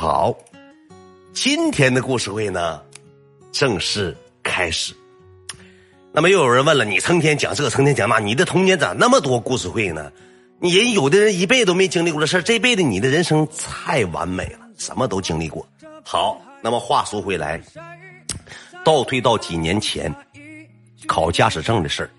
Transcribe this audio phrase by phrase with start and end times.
[0.00, 0.34] 好，
[1.34, 2.80] 今天的故事会呢，
[3.52, 4.94] 正式开始。
[6.10, 10.10] 那么又有人问了，你成天讲这，成天讲那，你的童年咋那么多故事会呢？
[10.58, 15.68] 你人有的人一辈子都没经历过的事，这辈子你的人生太完美了，什么都经历过。
[16.02, 17.60] 好，那么话说回来，
[18.82, 20.10] 倒退到几年前，
[21.06, 22.10] 考驾驶证的事儿。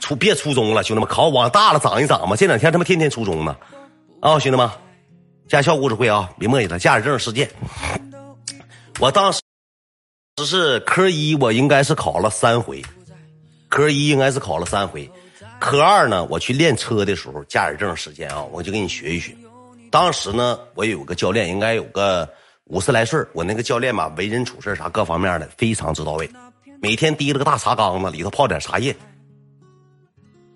[0.00, 2.34] 初别初中了，兄弟们，考往大了长一长嘛。
[2.34, 3.54] 这两天他妈天天初中呢，
[4.20, 4.66] 啊，兄弟们，
[5.50, 6.78] 驾校故事会啊，别墨迹了。
[6.78, 7.50] 驾驶证事件，
[9.00, 9.40] 我当时
[10.46, 12.80] 是科一，我应该是考了三回，
[13.68, 15.10] 科一应该是考了三回，
[15.58, 19.36] 科二呢，我去练车的时候，驾驶证时间啊，我就给你学一学。
[19.90, 22.32] 当时呢，我有个教练，应该有个
[22.66, 26.30] 五十来岁我那个教练吧，为人处事啥各方面的非常之到位，
[26.80, 28.94] 每天提了个大茶缸子，里头泡点茶叶。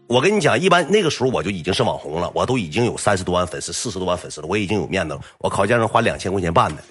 [0.07, 5.21] 我跟你讲，一般那个时候我就已经是网红了，我都已经有三十多万粉丝、四十多万粉丝了，我已经有面子了。
[5.39, 6.85] 我考驾照花两千块钱办的，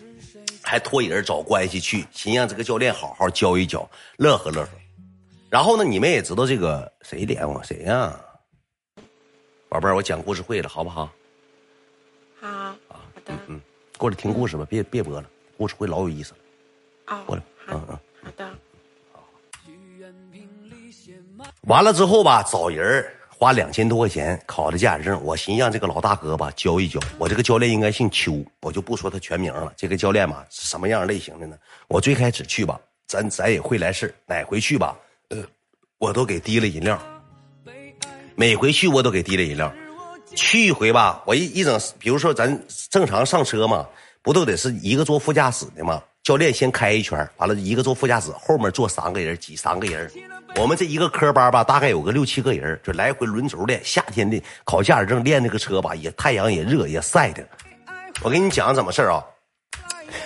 [0.63, 4.70] 还托人找关系去，寻让这个教练好好教一教，乐呵乐呵。
[5.49, 8.20] 然后呢，你们也知道这个谁点我谁呀？
[9.70, 11.10] 宝贝儿，我讲故事会了，好不好？
[12.41, 12.49] 好，
[12.88, 13.34] 好的。
[13.48, 13.62] 嗯，
[13.98, 17.16] 过来听故事吧，别别播了，故事会老有意思了。
[17.16, 18.49] 哦，过来，嗯嗯，好的。
[21.68, 25.22] 完了之后吧，找人花两千多块钱考的驾驶证。
[25.24, 27.00] 我寻思让这个老大哥吧教一教。
[27.18, 29.72] 我这个教练应该姓邱，我就不说他全名了。
[29.77, 31.55] 这个教练嘛是什么样类型的呢？
[31.88, 34.98] 我最开始去吧，咱咱也会来事哪回去吧，
[35.30, 35.38] 呃，
[35.98, 37.02] 我都给提了饮料。
[38.35, 39.72] 每回去我都给提了饮料。
[40.35, 43.85] 去一回吧，我一一整，比如说咱正常上车嘛，
[44.22, 46.02] 不都得是一个坐副驾驶的吗？
[46.24, 50.10] 教练先开一圈，完了一个坐副驾驶，后面坐三个人，挤三个人。
[50.62, 53.82] 我们这一个科班吧，大概有个六七个人，就来回轮轴练。
[53.84, 57.43] 夏天的考驾驶证练那个车吧，也太阳也热也晒的。
[58.21, 59.23] 我跟你讲怎么事啊？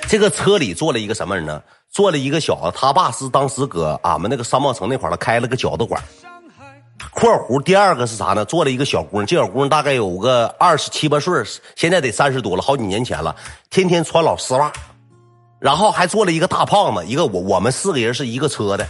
[0.08, 1.64] 这个车里坐了一个什么人呢？
[1.90, 6.02] 坐了一个小子，他爸是当时搁俺们那个商贸城那块儿开了个饺子馆。
[7.12, 8.44] 括弧第二个是啥呢？
[8.44, 11.42] 坐了一个小姑娘，这小姑娘大概有个二十七八岁，
[11.76, 13.34] 现在得三十多了，好几年前了，
[13.70, 14.72] 天天穿老丝袜。
[15.60, 18.88] 然后还坐了一个大胖子，一个我我们四个人是一个车的，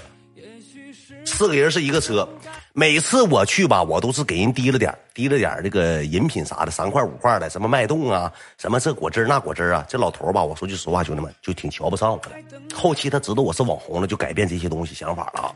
[1.27, 2.27] 四个人是一个车。
[2.73, 9.85] 每次我去吧，我都是给人提了点提了点这个饮品啥的，三块五块的，什么脉动啊，什么这果汁那果汁啊。
[9.89, 12.29] 这老头吧，我说句实话，兄弟们就挺瞧不上我的。
[12.73, 15.55] 后期他知道我是网红了，就改变这些东西想法了啊。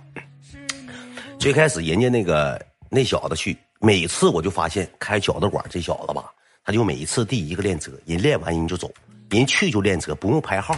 [1.39, 2.59] 最开始人家那个
[2.89, 6.31] 那小子去，每次我就发现开饺子馆这小子吧，
[6.65, 8.91] 他就每一次第一个练车，人练完人就走，
[9.29, 10.75] 人去就练车，不用排号。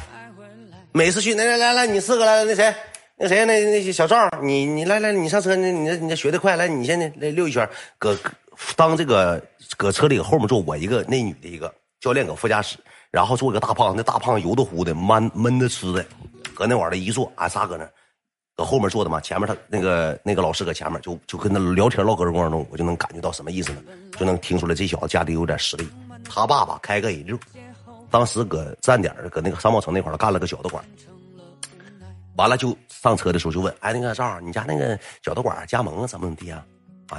[0.92, 2.72] 每次去，来来来来，你四个来，那谁，
[3.16, 7.68] 那谁，那那小赵，你你来来，你上车，你你你学的快，来，你先来溜一圈，
[8.00, 8.18] 搁
[8.76, 9.42] 当这个
[9.78, 12.78] 搁车里后面坐我一个，那女的一个教练搁副驾驶，
[13.12, 16.04] 然后坐一个大胖，那大胖油的乎的，闷闷的吃的，
[16.56, 17.88] 搁那玩儿一坐，俺仨搁那，
[18.56, 23.82] 搁后面坐的嘛，前面他那个那个老师搁前面，就就跟他聊天唠嗑的过程中，我就能感觉到什么意思呢？
[24.18, 25.88] 就能听出来这小子家里有点实力，
[26.28, 27.38] 他爸爸开个 A 六。
[28.10, 30.84] 当时搁站点搁那个商贸城那块干了个饺子馆，
[32.36, 36.64] 完了就上车的时候就问，哎，那个赵，你家那个饺子馆加盟，怎么怎么地啊？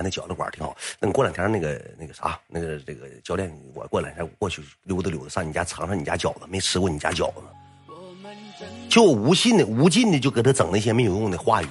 [0.02, 7.42] 那饺子馆挺好，那过两天那个那个啥，那个这个教练，我过两天过去溜达溜达，上你家尝尝你家饺子，没吃过你家饺子，
[8.88, 11.66] 就无尽的无尽的就给他整那些没有用的话语，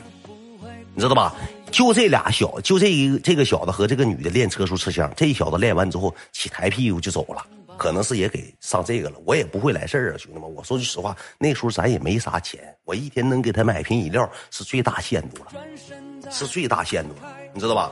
[0.94, 1.36] 你知道吧？
[1.72, 7.44] 就这俩小，就这一个这个小子和这个女的练车时候吃香，这小子练完之后起抬屁股就走了。
[7.78, 10.54] 可能是也给上这个了，我也不会来事儿啊，兄弟们。
[10.54, 17.16] 我说句实话，那时候咱也没啥钱，我一天能给他买瓶饮料是最大限度了，是最大限度，
[17.54, 17.92] 你知道吧？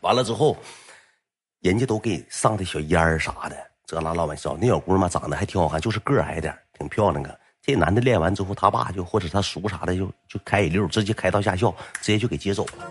[0.00, 0.56] 完了之后，
[1.60, 4.56] 人家都给上的小烟儿啥的，这拉老板笑。
[4.60, 7.38] 那小姑娘嘛，长得还挺好看，就是个矮点挺漂亮的。
[7.60, 12.90] 这男的练完之后，他爸就或者他叔啥的，就就开一溜，直接开到驾校，直接就给接走了。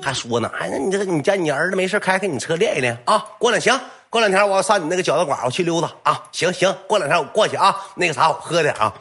[0.00, 3.18] 还说呢，哎，那你这个你家你儿子没事开开你车练一练啊？
[3.38, 3.78] 过两行。
[4.14, 6.22] 过两天我要上你那个饺子馆，我去溜达啊！
[6.30, 7.74] 行行，过两天我过去啊。
[7.96, 8.94] 那个啥，我喝点啊。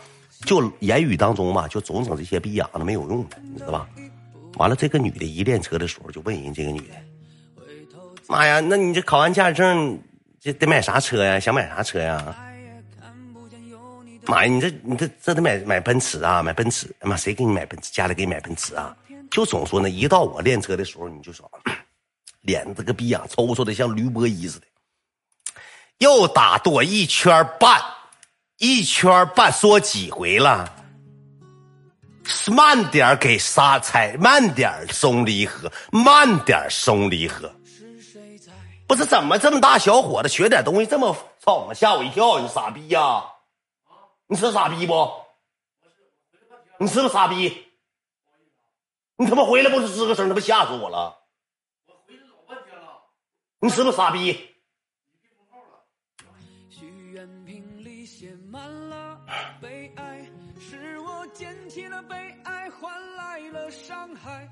[0.44, 3.88] 就言语当中嘛，就总整这些逼养的没有用的，你知道吧？
[4.56, 6.96] 完了，这个女的一练车的时候，就问人这个女的
[8.28, 10.02] ：“妈呀，那你这考完驾驶证，
[10.42, 11.40] 这得买啥车呀？
[11.40, 12.36] 想买啥车呀？”
[14.26, 16.88] 妈呀，你这你这这得买买奔驰啊，买奔驰！
[17.02, 17.92] 妈，谁给你买奔驰？
[17.94, 18.98] 家里给你买奔驰啊？
[19.30, 21.48] 就总说呢，一到我练车的时候，你就说
[22.42, 24.66] 脸这个逼样抽抽的像驴波一似的。
[26.04, 27.82] 又打多一圈半，
[28.58, 30.70] 一圈半说几回了？
[32.52, 37.50] 慢点给刹踩，慢点松离合，慢点松离合。
[38.86, 41.66] 不是怎么这么大小伙子学点东西这么操！
[41.70, 43.24] 我吓我一跳，你傻逼呀！
[44.28, 45.10] 你是傻逼不？
[46.80, 47.66] 你是不是傻逼？
[49.16, 51.18] 你他妈回来不是吱个声，他妈吓死我了！
[51.88, 52.88] 我回来老半天了。
[53.60, 54.53] 你是不是傻逼？
[63.54, 64.50] 了伤害。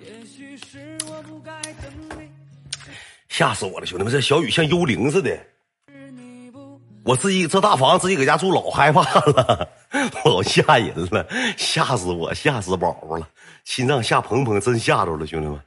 [0.00, 2.28] 也许是我不该等你。
[3.28, 4.12] 吓死我了，兄弟们！
[4.12, 5.36] 这小雨像幽灵似的。
[7.04, 9.68] 我自己这大房自己搁家住老害怕了，
[10.24, 11.26] 老吓人了，
[11.56, 13.28] 吓死我，吓死宝宝了，
[13.64, 15.60] 心脏吓砰砰，真吓着了，兄弟们，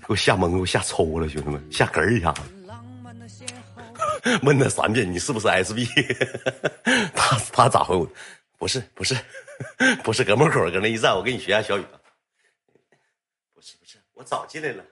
[0.00, 2.42] 给我吓懵，给我吓抽了，兄弟们，吓嗝儿一下子。
[4.42, 5.86] 问他三遍，你是不是 SB？
[7.14, 8.08] 他他咋回我？
[8.58, 9.14] 不是不是
[10.02, 11.84] 不是， 搁门口搁那一站，我给你学下小雨。
[13.54, 14.84] 不是不是，我早进来了。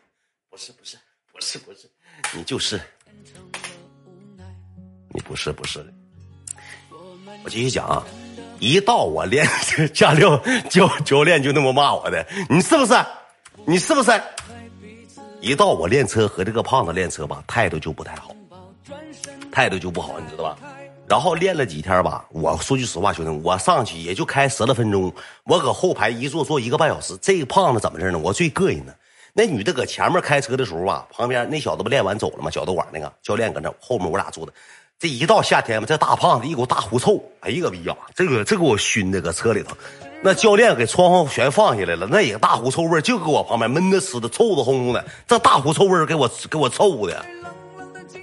[0.50, 0.96] 不是不是
[1.32, 1.90] 不是不是，
[2.32, 2.81] 你就是。
[5.11, 5.93] 你不是不是的，
[7.44, 8.05] 我继续讲啊！
[8.58, 9.46] 一到我练
[9.93, 10.37] 驾校
[10.69, 12.94] 教教练就那么骂我的，你是不是？
[13.64, 14.10] 你是不是？
[15.40, 18.34] 一到我练车和这个胖子练车吧，态度就不太好，
[19.52, 20.58] 态度就不好，你知道吧？
[21.06, 25.12] 然后练了几天吧，我说句实话，兄弟，我上去也就开十来分钟，
[25.44, 27.16] 我搁后排一坐坐一个半小时。
[27.20, 28.18] 这个胖子怎么事呢？
[28.18, 28.96] 我最膈应的，
[29.34, 32.50] 那女的搁前面开车的时候吧，旁边那小子不练完走了吗？
[32.50, 34.52] 脚豆馆那个教练搁那后面，我俩坐的。
[34.98, 37.94] 这一到夏天嘛，这大胖子一股大狐臭，哎呀个逼呀！
[38.14, 39.76] 这个这给我熏的，搁车里头，
[40.22, 47.22] 那教练给窗户全放下来了，那也大狐臭味就搁我旁边闷的吃的，臭的烘烘的，这大狐臭味给我给我臭的。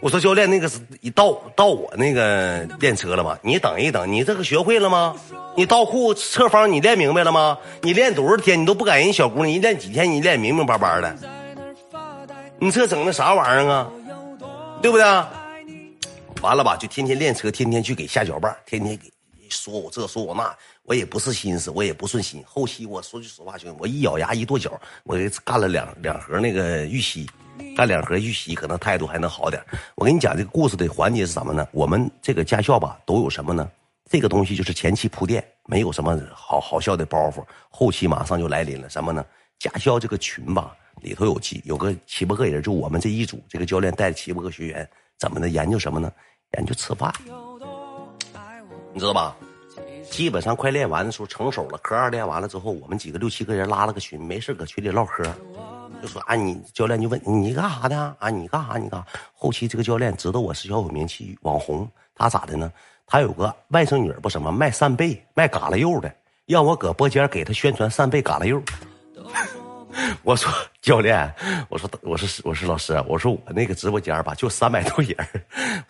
[0.01, 3.37] 我说教练，那个是一到到我那个练车了吗？
[3.43, 5.15] 你等一等，你这个学会了吗？
[5.55, 7.55] 你倒库侧方你练明白了吗？
[7.83, 11.15] 你练多少天你都不赶人小姑娘，一练几天你练明明白白的，
[12.57, 13.91] 你这整的啥玩意儿啊？
[14.81, 15.05] 对不对？
[16.41, 19.03] 完了吧，就天天练车，天天去给下脚绊，天天给
[19.49, 20.51] 说我这说我那，
[20.81, 22.43] 我也不是心思，我也不顺心。
[22.47, 24.71] 后期我说句实话，兄弟，我一咬牙一跺脚，
[25.03, 27.29] 我给干了两两盒那个玉溪，
[27.75, 29.63] 干两盒玉溪，可能态度还能好点。
[29.95, 31.67] 我跟你讲这个故事的环节是什么呢？
[31.71, 33.69] 我们这个驾校吧都有什么呢？
[34.09, 38.89] 这个东西就是前期铺垫，没有什么好好笑的包袱，后期马上就来临了。
[38.89, 39.25] 什么呢？
[39.57, 44.87] 驾校这个群吧里头有七有个七八个人，就我们这一组，这个教练带着七八个学员，
[45.17, 46.11] 怎么的研究什么呢？
[46.57, 47.13] 研究吃饭，
[48.91, 49.35] 你知道吧？
[50.09, 51.77] 基本上快练完的时候成手了。
[51.77, 55.23] 科二练完了之后，我们几个六七个人拉了个群，没事搁群里唠嗑，
[56.01, 58.29] 就说啊，你教练就问你干啥的啊？
[58.29, 58.77] 你干啥？
[58.77, 59.03] 你干？
[59.33, 62.71] 后期这个教练知道我是小有名气网红，他咋的呢？
[63.05, 66.11] 他有个外甥女不什么卖扇贝、卖嘎啦柚的，
[66.47, 68.61] 让我搁播间给他宣传扇贝、嘎啦柚。
[70.23, 70.51] 我说
[70.81, 71.31] 教练，
[71.69, 75.15] 我说我说我说老师，我说我那个直播间吧就三百多人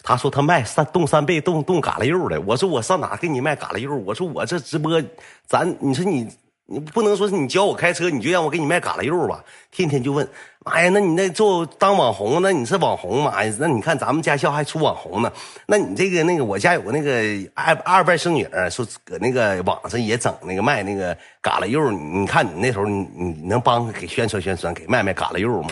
[0.02, 3.96] 他说他卖扇冻扇贝冻冻嘎啦柚的，我说我上哪给你卖嘎啦柚？
[3.96, 5.02] 我说我这直播，
[5.48, 6.28] 咱你说你。
[6.68, 9.44] 你不能说是你教我开车，你就让我给你卖嘎啦肉吧？
[9.72, 10.26] 天天就问，
[10.64, 13.54] 妈呀，那你那做当网红，那你是网红妈呀？
[13.60, 15.30] 那你看咱们驾校还出网红呢，
[15.66, 17.12] 那你这个那个我家有个那个
[17.56, 25.72] 二二外甥女说搁那个网上也整那个卖那个嘎啦肉，你看你那时候你你能帮给宣传宣传，给卖卖嘎啦肉吗？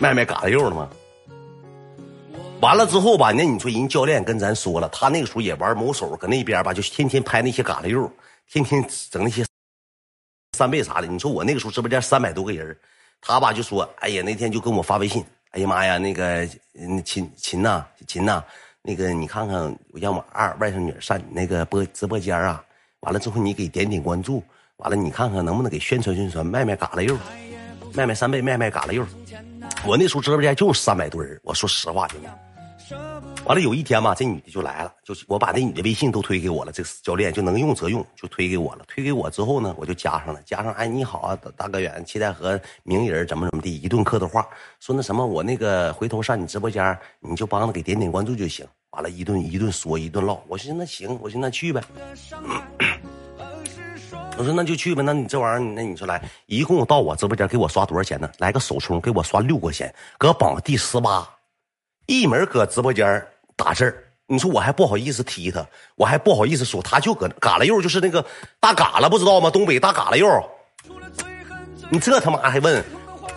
[0.00, 0.88] 卖卖嘎啦肉了吗？
[2.60, 8.08] 完了之后吧，那你说人教练跟咱说了，他那个时候也玩某手，搁那边吧就天天拍那些嘎啦肉，
[8.48, 9.44] 天天整那些。
[10.54, 11.06] 三倍啥的？
[11.06, 12.76] 你说我那个时候直播间三百多个人，
[13.22, 16.46] 他吧就说：“哎呀，那天就跟我发微信，哎呀妈呀，那个
[17.04, 18.44] 秦秦呐，秦呐，
[18.82, 22.62] 那个你看看，让我二外甥女上你那个播直播间啊，
[23.00, 24.44] 完了之后你给点点关注，
[24.76, 27.16] 完了你看看能不能给宣传宣传，卖卖嘎啦柚，
[27.94, 29.06] 卖卖三倍，卖卖嘎啦柚。
[29.86, 32.26] 我那时候直播间就是三百多人，我说实话，兄弟。”
[33.44, 38.84] 完了有一天吧，这女的就来了，就是我把那女的微信都推给我了，这个教练就能用则用，就推给我了。
[38.86, 44.46] 推给我之后呢，我就加上了，加上哎你好啊，大哥远，期待和名人怎么怎么地，一顿客套话，
[44.78, 48.64] 说那什么我那个回头上你直播间，你就帮着给点点关注就行。
[48.90, 50.40] 完了，一顿一顿说，一顿唠。
[50.46, 51.82] 我说那行，我说那去呗。
[54.38, 58.30] 我说那就去呗，那你这玩意儿，那你说来，一共到我直播间给我刷多少钱呢？
[58.38, 61.28] 来个首充给我刷六块钱，搁榜第十八。
[62.12, 63.26] 一门搁直播间
[63.56, 65.66] 打字你说我还不好意思踢他，
[65.96, 68.22] 我还不好意思说，他就搁嘎啦肉，就是那个
[68.60, 69.48] 大嘎啦，不知道吗？
[69.48, 70.28] 东北大嘎啦肉。
[71.88, 72.84] 你这他妈还问？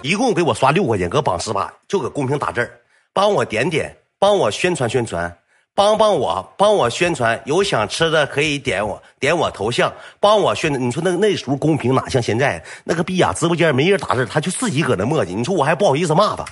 [0.02, 2.70] 一共给我刷六块钱，搁榜十八，就搁公屏打字
[3.14, 5.34] 帮我点点，帮我宣传宣传，
[5.74, 7.42] 帮帮我，帮我宣传。
[7.46, 10.86] 有想吃的可以点我，点我头像，帮我宣传。
[10.86, 12.62] 你说那那时候公屏哪像现在？
[12.84, 15.34] 那个逼呀，直播间没人打字他就自己搁那磨叽。
[15.34, 16.46] 你说我还不好意思骂他。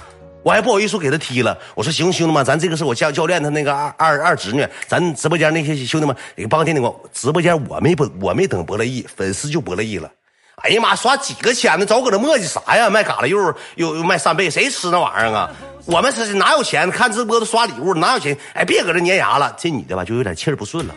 [0.44, 1.58] 我还不好意思给他踢了。
[1.74, 6.94] 我说行，兄弟们，咱这个是我教教练他那个二二二侄女，咱直播间那些兄弟们给帮点点光。
[7.14, 10.12] 直播间我没不我没等博乐意，粉丝就博乐意了。
[10.58, 11.86] 哎呀妈，刷几个钱呢？
[11.86, 12.90] 早搁那磨叽啥呀？
[12.90, 13.38] 卖嘎啦又
[13.76, 15.50] 又又卖扇贝，谁吃那玩意儿啊？
[15.86, 16.90] 我们是哪有钱？
[16.92, 18.38] 看直播都刷礼物，哪有钱？
[18.54, 19.54] 哎，别搁这粘牙了。
[19.58, 20.96] 这女的吧，就有点气儿不顺了。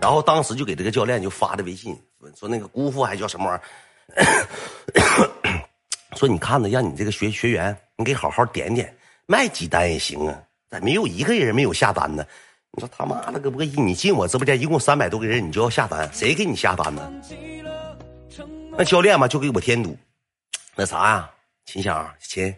[0.00, 1.96] 然后当时就给这个教练就发的微信，
[2.38, 4.46] 说那个姑父还叫什么玩意儿？
[6.14, 8.94] 说你看着，让你这个学学员，你给好好点点，
[9.26, 10.42] 卖几单也行啊。
[10.68, 12.26] 咋没有一个人没有下单呢？
[12.72, 17.12] 你说他妈了个不一，你进我直播间一共三百多个人，你就要下单，谁给你下单呢？
[18.76, 19.96] 那教练嘛就给我添堵，
[20.74, 21.30] 那啥呀，
[21.66, 22.52] 秦香秦，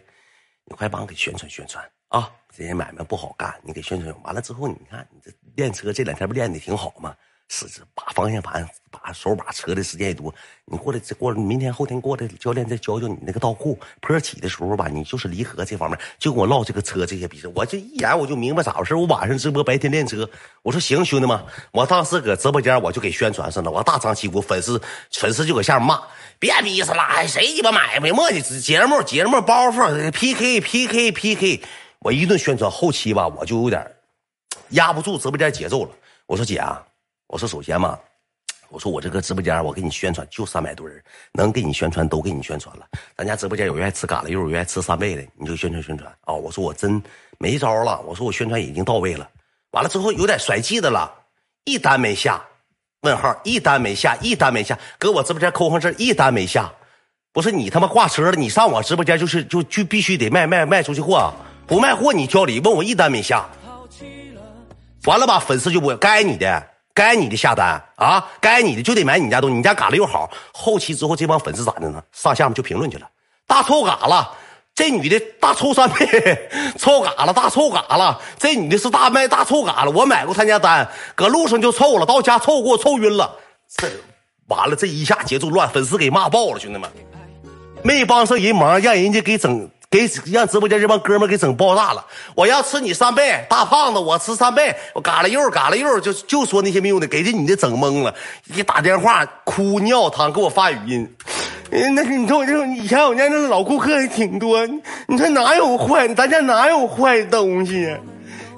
[0.65, 2.31] 你快帮我给宣传宣传啊！
[2.55, 7.15] 这些买卖不好干，你给宣传完了之后，你看你这练车这两天不练的挺好吗？
[7.49, 10.33] 是是，把方向盘、把手把车的时间也多。
[10.65, 13.79] 你过来，这过明天后天过来，教练再教教你那个倒库。
[14.01, 17.47] 坡起的时候吧，你就是离合这方面，就跟我唠这个车这些逼事。
[17.55, 18.93] 我这一眼我就明白咋回事。
[18.95, 20.29] 我晚上直播，白天练车。
[20.61, 23.71] 我说行，兄弟们，我当时搁直播间我就给宣传上了。
[23.71, 24.81] 我大张旗鼓，粉丝
[25.13, 26.01] 粉丝就搁下面骂，
[26.37, 31.63] 别逼死了，哎谁鸡巴买没墨迹节目节目包袱 PK PK PK。
[31.99, 33.89] 我一顿宣传，后期吧我就有点
[34.71, 35.91] 压不住直播间节奏了。
[36.25, 36.83] 我说姐啊。
[37.27, 37.99] 我说首先嘛，
[38.69, 41.03] 我说我这个直播间我给你宣传就三百多人，
[41.33, 42.87] 能给你宣传都给你宣传了。
[43.17, 46.33] 咱家直播间有愿意吃嘎啦肉，有愿意吃三倍的，你就宣传宣传啊！
[46.33, 47.01] 我说我真
[47.37, 49.29] 没招了，我说我宣传已经到位了。
[49.71, 51.13] 完了之后有点甩气的了，
[51.65, 52.41] 一单没下，
[53.01, 56.71] 问号一单没下，一单没下，搁我直播间扣上字一单没下。
[57.33, 61.33] 不是你他妈挂车了，你上我直播间就是就就必须得卖卖卖出去货，
[61.67, 63.45] 不卖货你挑理问我一单没下。
[65.03, 66.67] 完了吧，粉丝就不该你的。
[66.97, 70.27] 该你的下单啊，该你的就得买你家东西，你家嘎了又好。
[70.51, 72.01] 后期之后这帮粉丝咋的呢？
[72.11, 73.07] 上下面就评论去了，
[73.45, 74.35] 大臭嘎了，
[74.73, 76.07] 这女的大臭三倍，
[76.75, 79.91] 臭嘎了，大臭嘎了，这女的是大卖大臭嘎了。
[79.91, 83.31] 我买过他家单，搁路上就臭了，到家臭给我臭晕了。
[83.77, 83.87] 这
[84.47, 86.89] 完了，这一下节奏乱，粉丝给骂爆了，兄弟们，
[87.83, 89.69] 没帮上人忙，让人家给整。
[89.89, 92.05] 给让直播间这帮哥们给整爆炸了！
[92.35, 98.13] 我要吃你三倍，大胖子，我吃三倍，我嘎了肉嘎了肉就就说那些没用的，给这女的整懵了，
[98.53, 101.15] 一打电话哭尿汤，给我发语音。
[101.71, 104.65] 嗯，那你说我这以前我家那老顾客也挺多，
[105.07, 106.05] 你说哪有坏？
[106.13, 107.95] 咱家哪有坏东西？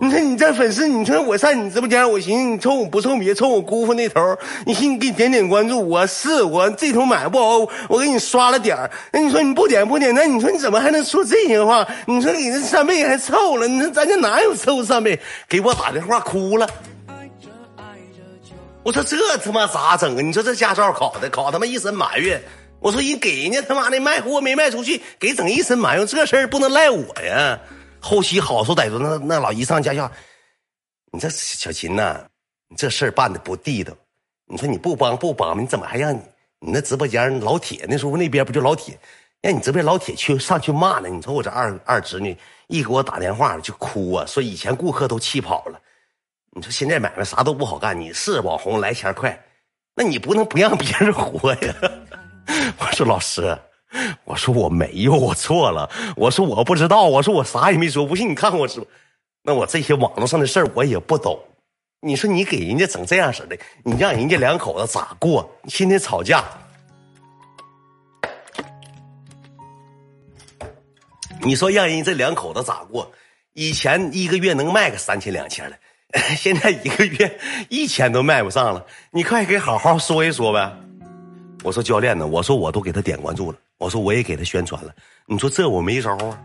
[0.01, 8.77] 你说你这粉丝，你说我上你直播间，我寻思你凑我不凑别凑我姑父那头，你寻思给你点点关注，我是我这头买不好，我给你刷了点
[9.11, 11.85] 那你说你不点不点，那你说你怎么还能说这些话？
[12.05, 13.67] 你说你这三倍还臭了？
[13.67, 15.19] 你说咱家哪有臭三倍？
[15.49, 16.65] 给我打电话哭了。
[18.83, 20.21] 我说这他妈咋整啊？
[20.21, 22.41] 你说这驾照考的考他妈一身埋怨。
[22.79, 27.59] 我说人给人家他妈的卖货没卖出去，给整一身埋怨，这事儿不能赖我呀。
[28.01, 30.09] 后期好说歹说，那那老一上家校，
[31.11, 32.25] 你这小秦呐，
[32.67, 33.93] 你这事儿办的不地道。
[34.45, 36.19] 你说你不帮不帮，你怎么还让你
[36.59, 38.97] 你那直播间老铁那时候那边不就老铁，
[39.41, 41.07] 让你这边老铁去上去骂呢？
[41.09, 42.35] 你瞅我这二二侄女
[42.67, 45.79] 一给我打电话就哭啊，说以前顾客都气跑了。
[46.51, 49.39] 你说现在买卖啥都不好干，你是网红来钱快，
[49.93, 51.75] 那你不能不让别人活呀？
[52.79, 53.57] 我说老师。
[54.23, 55.89] 我说我没有，我错了。
[56.15, 58.05] 我说我不知道，我说我啥也没说。
[58.05, 58.87] 不信你看我直播，
[59.43, 61.39] 那我这些网络上的事儿我也不懂。
[62.01, 65.49] 你说你给人家整这样式的，你让人家两口子咋过？
[65.67, 66.43] 天天吵架，
[71.41, 73.11] 你说让人这两口子咋过？
[73.53, 75.77] 以前一个月能卖个三千两千的，
[76.37, 78.85] 现在一个月一千都卖不上了。
[79.11, 80.71] 你快给好好说一说呗。
[81.63, 82.25] 我说教练呢？
[82.25, 83.57] 我说我都给他点关注了。
[83.79, 84.93] 我说我也给他宣传了，
[85.25, 86.39] 你说这我没招啊！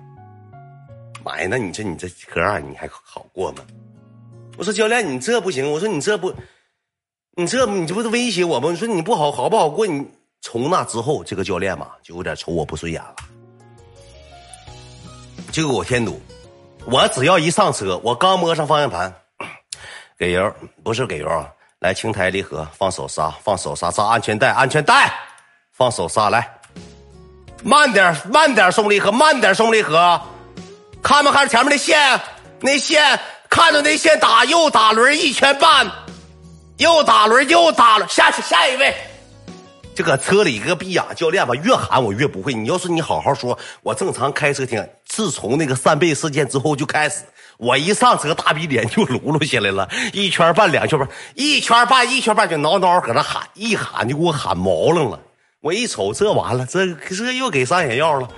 [1.25, 3.64] 妈呀，那你这你这科二你还好过吗？
[4.57, 6.33] 我说教练你这不行，我说你这不，
[7.33, 8.71] 你这你这不是威胁我吗？
[8.71, 9.85] 你说你不好好不好过？
[9.85, 10.07] 你
[10.41, 13.17] 从那之后，这个教练嘛就有点瞅我不顺眼了，
[15.50, 16.21] 就给我添堵。
[16.87, 19.12] 我只要一上车，我刚摸上方向盘，
[20.17, 21.50] 给油不是给油啊！
[21.81, 25.12] 来轻抬离合，放手刹，放手刹，扎安全带，安全带，
[25.73, 26.61] 放手刹来。
[27.64, 30.21] 慢点，慢点松离合，慢点松离合，
[31.02, 32.21] 看没看着前面那线？
[32.61, 33.18] 那线
[33.49, 35.90] 看着那线打右打轮一圈半，
[36.76, 38.94] 右打轮右打轮下去下一位。
[39.94, 42.52] 这个车里个逼呀，教练吧，越喊我越不会。
[42.52, 44.87] 你要是你好好说，我正常开车听。
[45.06, 47.23] 自从那个扇贝事件之后就开始，
[47.56, 55.18] 我一上车大逼脸就噜噜起来了，一圈半两圈半，一圈半一圈半就挠挠搁那喊，一喊就给我喊毛愣了。
[55.64, 58.28] 我一瞅，这完了，这这又给上眼药了。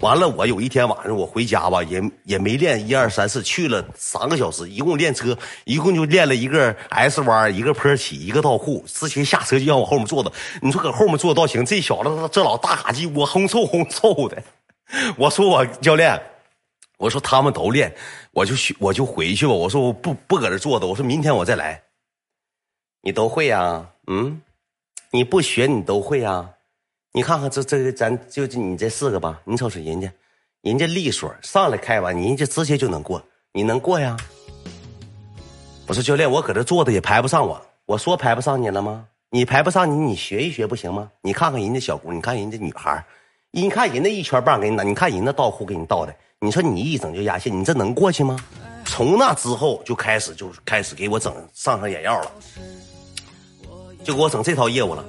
[0.00, 8.84] 完了，我有一天晚上我回家吧，也也没练一二三四，去了三个小时，一共练车，一共就练了一个 S 弯，一个坡起，一个倒库。
[8.86, 10.30] 之前下车就让我后面坐着，
[10.60, 14.42] 你说搁后面坐倒行，这小子这老大嘎叽窝哼臭哼臭的。
[15.16, 16.20] 我说我教练，
[16.98, 17.90] 我说他们都练，
[18.32, 19.52] 我就去我就回去吧。
[19.54, 21.84] 我说我不不搁这坐着，我说明天我再来。
[23.00, 23.86] 你都会呀？
[24.08, 24.42] 嗯，
[25.10, 26.50] 你不学你都会啊？
[27.12, 29.40] 你看看这这，咱就你这四个吧。
[29.44, 30.12] 你瞅瞅人家，
[30.60, 33.22] 人家利索，上来开完，人家直接就能过，
[33.52, 34.14] 你能过呀？
[35.86, 37.58] 我说教练，我搁这坐着也排不上我。
[37.86, 39.06] 我说排不上你了吗？
[39.30, 41.10] 你排不上你，你学一学不行吗？
[41.22, 43.02] 你看看人家小姑，你看人家女孩
[43.50, 48.38] 你看人家一圈棒给你拿，你看人家倒库给你倒的，你说你一整就压线，你这能过去吗？
[48.84, 52.32] 从那之后就开始就开始给我整上上眼药了，
[54.04, 55.04] 就给我整这套业务了。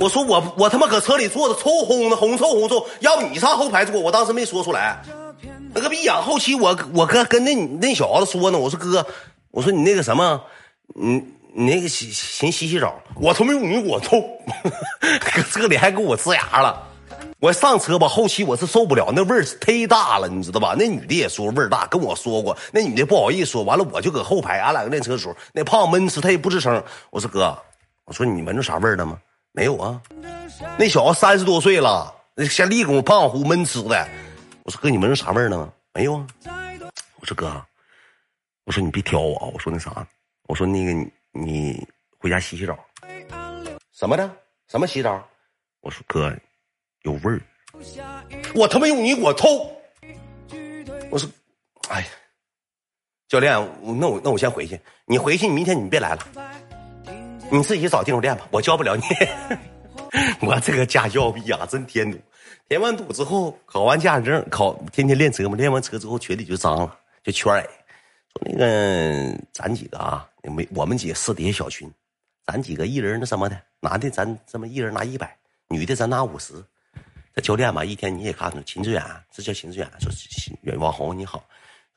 [0.00, 2.84] 我说我我他妈搁车里坐着臭烘的，红臭红臭。
[3.00, 5.00] 要不你上后排坐，我当时没说出来。
[5.72, 9.06] 那个逼养后期我我哥跟那那小子说呢，我说哥，
[9.50, 10.40] 我说你那个什么，
[10.94, 11.22] 你
[11.54, 13.00] 你那个洗先洗洗澡。
[13.14, 14.20] 我他妈用你我臭，
[15.00, 16.82] 搁车里还给我呲牙了。
[17.44, 20.74] 我上车吧，后期我是受不了，那味儿忒大了，你知道吧？
[20.78, 22.56] 那女的也说味儿大，跟我说过。
[22.72, 26.82] 那女的不好意思说，完了我就搁后排，俺俩练车的时候，那胖闷吃，他也不吱声。
[27.10, 27.54] 我说哥，
[28.06, 29.20] 我说你闻着啥味儿了吗？
[29.52, 30.00] 没有啊，
[30.78, 34.08] 那小子三十多岁了，那先立功胖乎闷吃的。
[34.62, 35.70] 我说哥，你闻着啥味儿呢？
[35.92, 36.26] 没有啊。
[37.20, 37.62] 我说哥，
[38.64, 39.50] 我说你别挑我啊。
[39.52, 40.06] 我说那啥，
[40.48, 41.86] 我说那个你你
[42.16, 42.74] 回家洗洗澡。
[43.92, 44.30] 什么的？
[44.66, 45.22] 什么洗澡？
[45.82, 46.34] 我说哥，
[47.04, 47.40] 有味儿。
[48.54, 49.70] 我他妈用你给我偷。
[51.10, 51.30] 我说，
[51.88, 52.06] 哎呀，
[53.28, 54.78] 教练，那我那我先回去。
[55.06, 56.26] 你回去，你明天你别来了。
[57.50, 59.02] 你自己找地方练吧，我教不了你。
[60.46, 62.18] 我这个驾校逼呀，真添堵。
[62.68, 65.56] 填完堵之后，考完驾驶证，考天天练车嘛。
[65.56, 67.62] 练完车之后，群里就脏了，就圈儿
[68.32, 71.90] 说那个咱几个啊，没我们几个私底下小群，
[72.46, 75.36] 咱几个一人那什么的，男的咱这么一人拿一百，
[75.68, 76.54] 女的咱拿五十。
[77.34, 80.10] 这教练吧，一天你也看着秦志远，这叫秦志远，说
[80.62, 81.44] 远网红你好，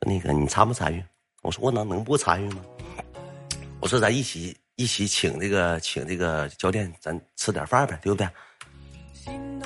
[0.00, 1.02] 那个你参不参与？
[1.42, 2.62] 我说我能能不参与吗？
[3.80, 4.56] 我说咱一起。
[4.80, 8.28] 一起请这个，请这个教练，咱吃点饭呗，对不对？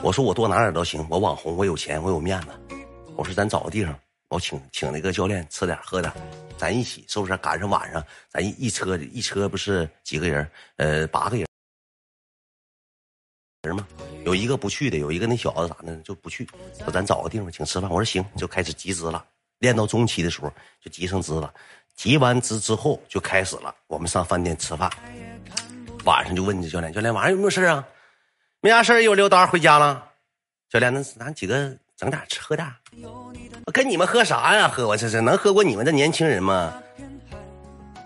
[0.02, 2.48] 我说我多拿点都行，我网红，我有钱，我有面子。
[3.14, 3.94] 我说咱找个地方，
[4.28, 6.10] 我请请那个教练吃点喝点，
[6.56, 7.36] 咱一起是不是？
[7.36, 10.50] 赶上晚上，咱一车一车不是几个人？
[10.76, 11.46] 呃，八个人
[13.68, 13.86] 人吗？
[14.24, 16.48] 有一个不去的，有一个那小子咋的就不去。
[16.80, 17.88] 说咱找个地方请吃饭。
[17.88, 19.24] 我说行，就开始集资了。
[19.60, 21.52] 练到中期的时候就集成资了。
[21.94, 24.90] 集完资之后就开始了，我们上饭店吃饭，
[26.04, 27.86] 晚上就问这教练：“教练晚上有没有事啊？
[28.60, 30.10] 没啥事一会溜达回家了。”
[30.68, 32.68] 教练，那咱几个整点吃喝点。
[33.72, 34.66] 跟你们喝啥呀？
[34.66, 36.82] 喝我这是能喝过你们这年轻人吗？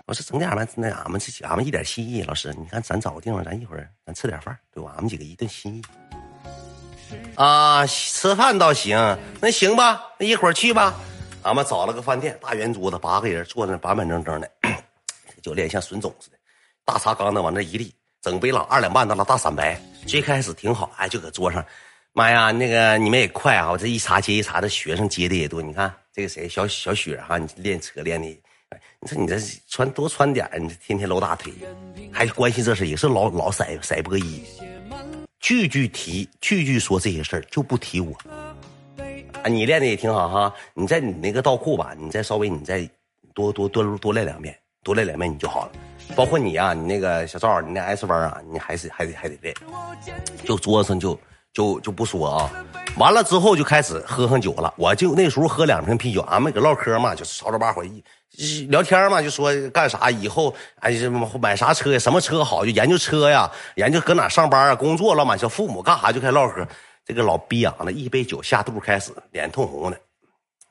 [0.07, 2.23] 我说整点吧，那俺们这俺们一点心意。
[2.23, 4.93] 老师，你看咱找个地方，咱一会儿咱吃点饭，对吧？
[4.95, 5.81] 俺们几个一顿心意。
[7.35, 8.97] 啊，吃饭倒行，
[9.41, 10.95] 那行吧，那一会儿去吧。
[11.43, 14.49] 俺们找了个饭店，大圆桌子，八个人坐那板板正正的，
[15.43, 16.37] 教练像孙总似的，
[16.85, 19.77] 大茶缸子往那一立，整杯朗二两半的了大散白。
[20.05, 21.65] 最开始挺好，哎，就搁桌上，
[22.13, 23.71] 妈呀，那个你们也快啊！
[23.71, 25.61] 我这一茬接一茬的学生接的也多。
[25.61, 28.41] 你看这个谁，小小雪哈，你练车练的，
[28.99, 29.37] 你说你这
[29.69, 31.53] 穿多穿点你这天天露大腿，
[32.11, 34.43] 还关心这事，也是老老塞塞波一，
[35.39, 38.13] 句句提，句句说这些事儿，就不提我。
[39.43, 42.89] 啊你练的也挺好哈，你在你那个倒库吧，你再稍微你再
[43.33, 45.71] 多多多多练两遍，多练两遍你就好了。
[46.15, 49.55] 包括你啊，你那个小赵，你那 S 弯啊，你还是还得还得练。
[50.43, 51.17] 就桌子上就
[51.53, 52.51] 就就不说啊，
[52.97, 54.73] 完了之后就开始喝上酒了。
[54.77, 58.03] 我就那时候喝两瓶啤酒，俺们搁唠嗑嘛，就吵吵把火一
[58.69, 60.91] 聊天嘛，就说干啥以后哎
[61.41, 66.67] 买啥车呀，什么车好就研究车呀，研究搁哪上班啊，工作了嘛，小父母干啥就开始唠嗑。
[67.05, 69.97] 这个老逼养的一杯酒下肚开始，脸通红的，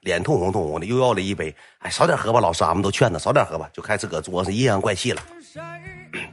[0.03, 1.53] 脸通红通红的，又要了一杯。
[1.79, 5.23] 哎，少点喝吧，老师，俺们都劝他少点喝吧，就开始搁桌上阴阳怪气了，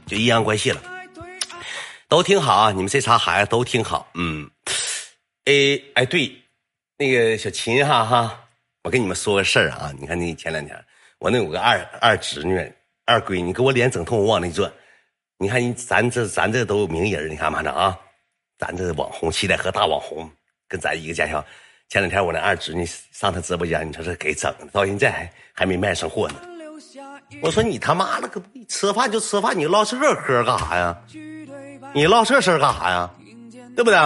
[0.06, 0.82] 就阴阳怪气了，
[2.06, 4.48] 都挺好啊，你们这仨孩子都挺好，嗯，
[5.46, 6.30] 哎哎对，
[6.98, 8.40] 那个小秦哈哈，
[8.82, 10.84] 我跟你们说个事儿啊，你看那前两天
[11.18, 12.56] 我那有个二二侄女
[13.04, 14.70] 二闺女，给我脸整通红往那一转，
[15.38, 17.98] 你看你咱这咱这都有名人，你看嘛着啊。
[18.58, 20.30] 咱这网红七彩河大网红，
[20.68, 21.44] 跟咱一个家乡。
[21.88, 26.34] 前两天我那二侄女上他直播间，你说这给整，到现在还还没卖上货呢。
[27.42, 30.96] 我说你他妈了个逼，吃饭就吃饭，你唠这嗑干啥呀？
[31.94, 33.10] 你唠这事干啥呀？
[33.74, 33.98] 对不对？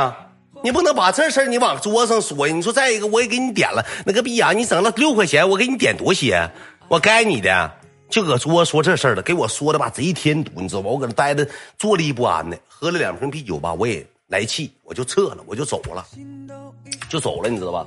[0.64, 2.48] 你不能把这事你往桌上说。
[2.48, 6.50] 你说再一个，我也给你点了那个逼呀，你整了六块钱，我给你点多些，
[6.88, 7.74] 我该你的。
[8.10, 10.88] 就搁桌说这事儿了，给我说的吧，贼添堵，你知道吧？
[10.88, 11.46] 我搁那待着
[11.76, 16.06] 坐立不安的，喝了两瓶啤酒吧，我也来气，我就撤了，我就走了，
[17.10, 17.86] 就走了，你知道吧？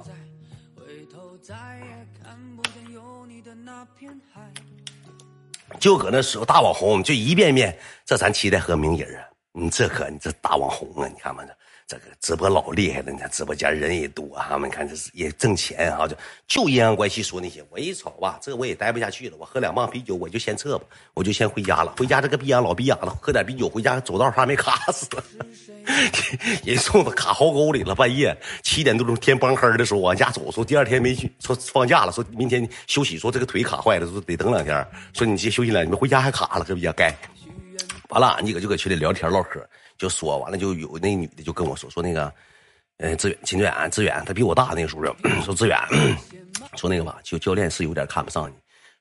[5.80, 11.52] 就搁那时候，大网红就一遍遍，这咱期待和名人啊，你这可你这大网红啊，你看吧这。
[11.92, 16.16] 这个直播老厉害了，你看直播间人也多，他们看这是也挣钱啊，就
[16.48, 17.62] 就阴阳怪气说那些。
[17.70, 21.94] 我一瞅吧，这我也待不下去了，我喝两棒啤酒，我就先撤吧，我就先回家了。
[21.98, 25.06] 回家这个逼样老逼样了，喝点啤酒回家，走道还没卡死，
[26.64, 27.94] 人送子卡壕沟里了。
[27.94, 37.14] 半夜七点多钟天帮黑的时候往家走，说第二天没去，说放假了，说明天休息，说这个腿卡坏了，说得等两天，说你先休息两天，回家还卡了，这逼样该。
[38.12, 39.68] 完了，俺几个就搁群里聊天唠嗑。
[39.98, 42.32] 就说完了，就有那女的就跟我说说那个，
[42.98, 45.04] 呃，志远，秦志远，志远，他比我大那个时候，
[45.46, 45.78] 说志远，
[46.76, 48.54] 说那个吧，就教练是有点看不上你，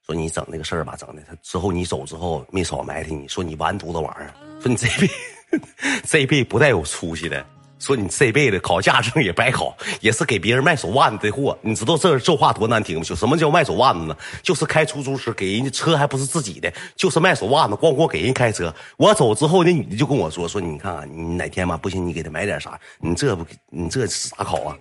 [0.07, 5.11] 说你整那个事儿吧，整的他之后你走之后没少埋汰你，说你完犊子玩意儿，说你这辈
[6.07, 7.45] 这辈不带有出息的。
[7.81, 11.59] 说你这辈子考驾证也白考， 也是给别人卖手腕子的货。
[11.63, 13.03] 你知道这这话多难听吗？
[13.03, 14.17] 就什么叫卖手腕子呢？
[14.43, 18.73] 就是开出租车，给人家车还不是自己的，就是卖手腕子，咣咣给人开车。
[18.97, 22.79] 我走之后，那女的就跟我说：“说你看看，你哪天嘛不行，你给他买点啥？
[23.01, 24.77] 你这不，你这咋考啊？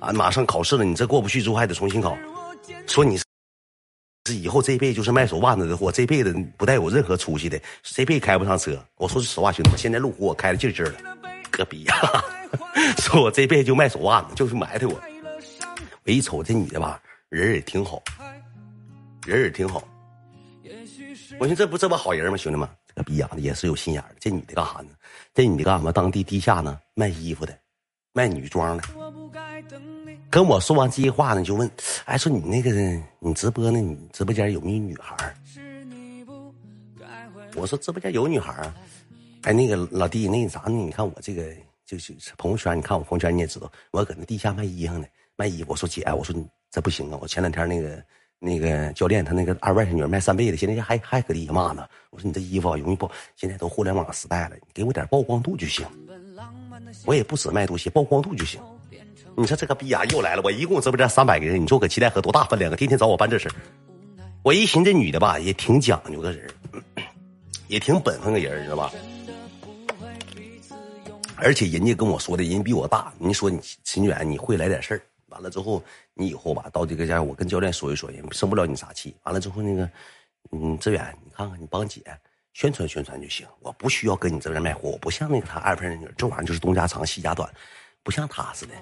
[0.00, 2.16] 啊，马上考试了，你这过不去之后还得重新考。
[2.86, 3.24] 说你是
[4.34, 8.76] 以后这辈子就是卖手腕子的货，这辈子不带有任何出息的，这辈子开不上车。
[8.96, 10.98] 我说句实话，兄弟们，现在路虎我开的劲劲儿的，
[11.50, 11.94] 个逼呀！”
[12.98, 15.00] 说我这辈子就卖手腕子，就是埋汰我。
[16.04, 18.02] 我一瞅这女的吧，人也挺好，
[19.26, 19.82] 人也挺好。
[21.38, 22.36] 我寻思这不这不好人吗？
[22.36, 24.14] 兄弟们，这个逼样的也是有心眼的。
[24.18, 24.88] 这女的干啥呢？
[25.32, 25.92] 这女的干啥？
[25.92, 27.56] 当地地下呢卖衣服的，
[28.12, 28.82] 卖女装的。
[30.28, 31.70] 跟我说完这些话呢，就问，
[32.04, 32.70] 哎，说你那个
[33.18, 33.80] 你直播呢？
[33.80, 35.34] 你直播间有没有女孩？
[37.56, 38.74] 我说直播间有女孩啊。
[39.42, 40.70] 哎，那个老弟，那啥呢？
[40.70, 41.44] 你看我这个。
[41.86, 45.72] 就是朋友圈，你看我朋友圈你也知道，我搁那地下卖衣裳呢，卖衣服。
[45.72, 47.18] 我说姐，我说你这不行啊！
[47.20, 48.00] 我前两天那个
[48.38, 51.84] 那个教练他那个二外甥女卖扇贝的，现在还还搁地下骂呢。
[52.10, 55.84] 我说你这衣服容易爆，现在都互联网时代了，你给我点曝光度就行。
[57.04, 58.60] 我也不止卖东西，曝光度就行。
[59.36, 62.76] 你说这个逼呀又来了，我一共直播间三百个人，你说我搁七台河多大分量啊？
[62.76, 63.50] 天天找我办这事
[64.44, 66.48] 我一寻这女的吧，也挺讲究个人，
[67.66, 68.92] 也挺本分个人，知道吧？
[71.42, 73.12] 而且人家跟我说的，人比我大。
[73.18, 75.82] 你说你秦远，你会来点事儿，完了之后，
[76.14, 79.14] 你以后吧，到这个家，我跟教练说一说，也生不了你啥气。
[79.22, 79.90] 完了之后，那个，
[80.52, 82.02] 嗯，志远，你看看，你帮姐
[82.52, 83.46] 宣传宣传就行。
[83.60, 87.48] 我不需要跟你这边卖货，我不像那个他二分那女，这玩意儿就是东家长西家短，
[88.02, 88.74] 不像他似的。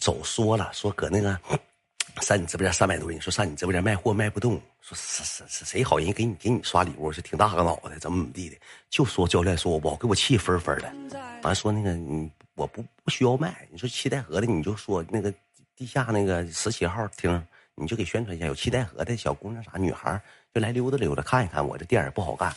[0.00, 1.38] 走说了，说搁那个
[2.22, 8.56] 上你直播间三百多人，说上你直播间卖货卖不动，说是是是谁好人给你给你刷礼物，是挺大个脑袋，怎么怎么地的，
[8.88, 10.92] 就说教练说我不好，给我气分分的。
[11.42, 15.32] 完说那个你我不不需要卖，你说七代河的你就说那个
[15.76, 20.20] 地下那个十七号厅，你就给宣传一下，有七代河的小姑娘啥女孩
[20.54, 22.54] 就来溜达溜达看一看，我这店也不好干，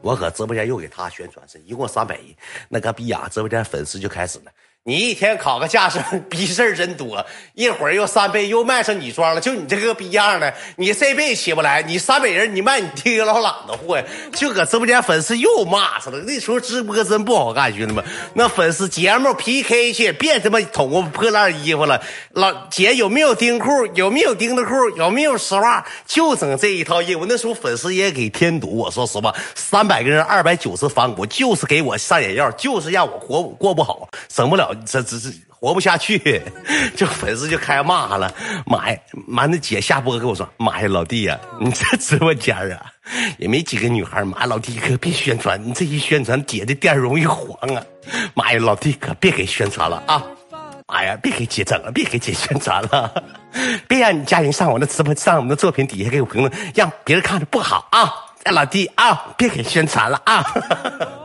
[0.00, 2.34] 我搁直播间又给他宣传是一共三百亿，
[2.68, 4.50] 那个逼呀，直播间粉丝就开始了。
[4.86, 7.24] 你一天考个驾驶， 逼事儿真多。
[7.54, 11.80] 一会儿又三倍又卖上女装了，就你这个逼样的，你这辈子起不来。
[11.80, 14.04] 你三百人，你卖你爹个老懒的货呀？
[14.34, 16.18] 就搁直播间，粉丝又骂死了。
[16.26, 18.04] 那时候直播真不好干，兄弟们。
[18.34, 22.02] 那粉丝节目 PK 去，别他妈捅破烂衣服了。
[22.32, 23.86] 老姐有没有钉裤？
[23.94, 24.90] 有没有钉子裤？
[24.98, 25.82] 有没有丝袜？
[26.06, 27.24] 就整这一套业务。
[27.24, 28.76] 那时候粉丝也给添堵。
[28.76, 34.73] 我说实话，三百个人，二百九十反骨，就是给我上眼药，就是让我活过不好，整不了。
[34.86, 36.42] 这这这活不下去，
[36.94, 38.32] 就粉丝就开骂了。
[38.66, 42.92] 妈呀，妈那姐下播跟我说：“妈呀，老弟呀，你这直播间啊，
[43.38, 44.22] 也没几个女孩。
[44.24, 47.82] 妈，老弟可别宣传，你这一宣传，姐的店容易黄啊。
[48.34, 50.22] 妈呀，老弟可别给宣传了啊！
[50.86, 53.24] 妈呀，别给姐整了，别给姐宣传了，
[53.88, 58.12] 别让你家人上我那直播，上我们的作品底下给我评论，让别人看着不好啊！
[58.44, 60.44] 哎，老弟啊，别给宣传了啊！”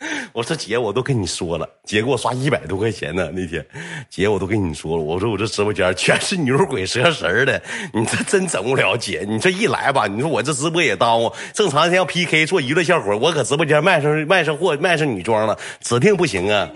[0.32, 3.30] 我说姐，我都跟你说了，姐给我刷一百多块钱呢。
[3.34, 3.64] 那天，
[4.08, 8.96] 姐我都跟你说了，我说我这直播间全是牛鬼蛇神的，你这真整不了。
[8.96, 11.30] 姐，你这一来吧，你说我这直播也耽误。
[11.52, 16.70] 正常像要 PK 做娱乐效果，我搁直播间卖上卖上货，卖上女装了，指定不行啊。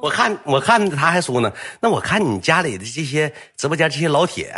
[0.00, 4.50] 我看我看他还说呢，那我看你家里的这些直播间这些老铁，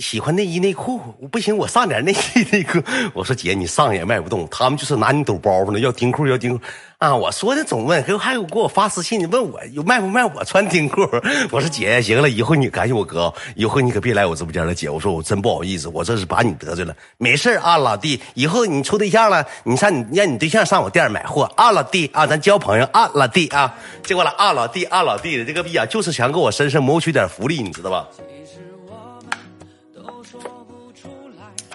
[0.00, 2.80] 喜欢内衣内裤，我不行，我上点内衣内裤。
[3.14, 6.64] 我说姐，你上也卖不动，他们就是拿你抖包袱呢，要丁裤要丁裤
[6.98, 7.14] 啊。
[7.14, 11.02] 我说的总问，还还有给我发私信，问我有卖不卖我穿丁裤。
[11.52, 14.90] 我说姐，行了，以后你感谢我哥，以后你可别来我直播间了，姐。
[14.90, 16.92] 我说我真不好意思，我这是把你得罪了。
[17.16, 28.04] 没事啊，老弟，以后你处对象了，你上你让你对象上我店买货啊，老弟啊，咱交朋友啊，老弟啊，结果了啊，老弟啊，老弟的这个逼啊，就是想给我身上谋取点福利，你知道吧？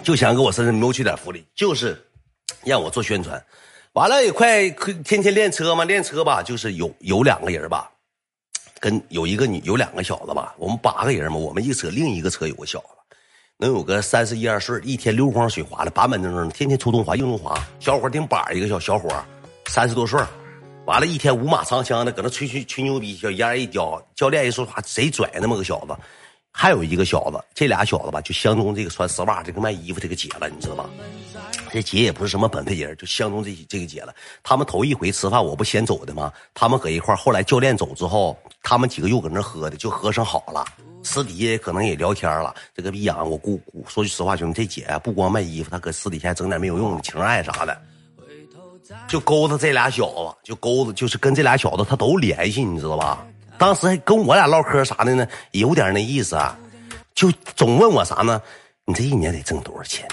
[0.06, 2.00] 就想给我身上谋取点福利，就是
[2.64, 3.44] 让我做宣传。
[3.94, 7.90] 完了也快天天练车嘛，练车吧，就是有有两个人吧，
[8.80, 13.18] 跟有一个女有两个小子吧，我们八个人嘛，我们一车另一个车有个小子，
[13.58, 19.10] 能有个三十一二岁，一天溜光水滑的，板板正正的，天天出东华硬中华，小伙顶板一个小小伙，
[19.70, 20.22] 三十多岁，
[20.86, 25.96] 完了，一天五马长枪的搁那吹吹吹牛逼，小烟一叼，教练一说话贼拽那么个小子。
[26.58, 30.90] 还有一个小子，这俩小子吧，就相中这个穿丝袜、这个卖衣服这个姐了，你知道吧？
[31.70, 34.16] 这姐也不是什么本地人，就相中这这个姐了。
[34.42, 36.32] 他们头一回吃饭，我不先走的吗？
[36.54, 40.64] 他们搁一块后来教练走之后，他们几个又搁那喝的，就喝上好了。
[41.04, 42.56] 私底下可能也聊天了。
[42.74, 47.78] 这个逼养我姑姑，说句实话，兄弟，这姐不光卖衣服，她搁私底下整点没有用的情爱啥的，
[49.10, 53.28] 就勾搭这俩小子，就勾搭，就是跟这俩小子他都联系，你知道吧？
[53.58, 56.58] 当时还跟我俩唠嗑啥的呢，有点那意思啊，
[57.14, 58.42] 就总问我啥呢？
[58.86, 60.08] 你这一年得挣多少钱？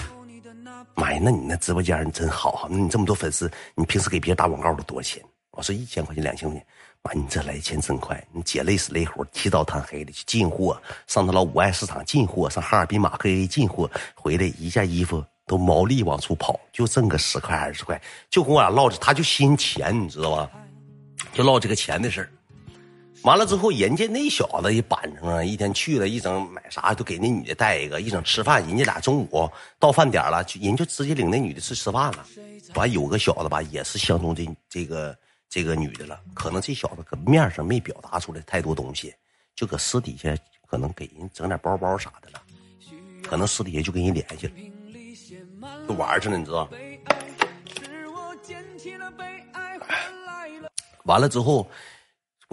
[0.95, 5.21] 妈呀，那你那直播间你真好，那你这么多粉丝，你平时给别人打广告都多少钱？
[5.51, 6.65] 我说一千块钱、两千块钱。
[7.03, 20.49] 妈，你这来钱真快，你姐累死累活，起早贪黑的去进货，上他老五爱市场进货，上哈尔滨马克 A 进货，回来一件衣服都毛利往出跑，就挣个十块二十块，就跟我俩唠着，他就心钱，你知道吧？
[21.33, 22.29] 就唠这个钱的事儿。
[23.23, 32.25] 完了之后，人家那小子也板正啊，一天去了一整买啥都给那女的带一个，一整吃饭，人家俩中午到饭点了，就人就直接领那女的去吃饭了。
[32.75, 39.13] 完有个小子吧，也是相中这这个这个女的了，可能这小子搁面上没表达出来太多东西，
[39.55, 40.35] 就搁私底下
[40.67, 42.41] 可能给人整点包包啥的了，
[43.23, 44.53] 可能私底下就跟人联系了，
[45.87, 46.69] 就玩去了，你知道？
[51.05, 51.65] 完了之后。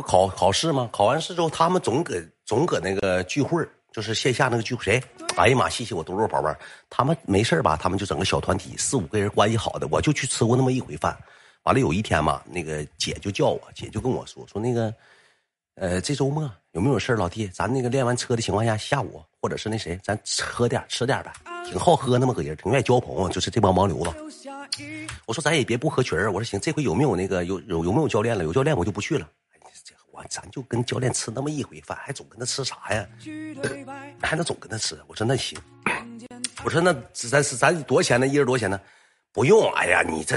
[0.01, 0.89] 不考考试吗？
[0.91, 2.15] 考完试之后，他们总搁
[2.47, 4.83] 总搁那个聚会就是线下那个聚会。
[4.83, 5.03] 谁？
[5.37, 5.69] 哎呀妈！
[5.69, 6.49] 谢谢我多肉宝贝。
[6.89, 7.77] 他们没事吧？
[7.77, 11.15] 他们就整个小团体，四五个人关系好的，我就去吃过那么一回饭。
[11.65, 14.95] 完了有一天嘛，那个姐就叫我，姐就跟我说说那个，
[15.75, 17.47] 呃，这周末有没有事老弟？
[17.49, 21.31] 咱那个练完车的情况下，下午或者是那谁，咱喝点吃点呗。
[21.67, 24.11] 挺好喝那么个人，挺愿意交朋友，就是这帮盲流子。
[25.27, 28.43] 我说咱也别不合群我说行，这回有没有那个有有有没有教练了？
[28.43, 29.29] 有教练我就不去了。
[30.29, 33.07] 咱就跟教练吃那么一回饭，还总跟他吃啥呀？
[34.21, 35.01] 还能总跟他吃？
[35.07, 35.59] 我说那行。
[36.63, 38.27] 我说那咱是咱多少钱呢？
[38.27, 38.81] 一人多少钱呢？
[39.33, 39.73] 不用。
[39.75, 40.37] 哎呀，你这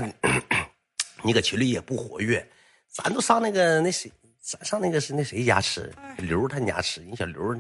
[1.22, 2.48] 你搁群里也不活跃，
[2.90, 5.92] 咱都上那个那谁，咱上那个是那谁家吃？
[6.18, 7.02] 刘他家吃。
[7.02, 7.56] 你小刘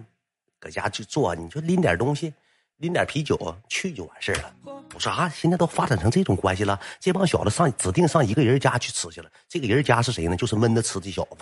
[0.59, 2.33] 搁家就做，你就拎点东西，
[2.77, 4.53] 拎点啤酒去就完事了。
[4.93, 9.29] 我说啊，现在都发展成这种关系了，这帮小子上指定上一个人家去吃去了。
[9.49, 10.36] 这个人家是谁呢？
[10.38, 11.38] 就是闷着吃的小子。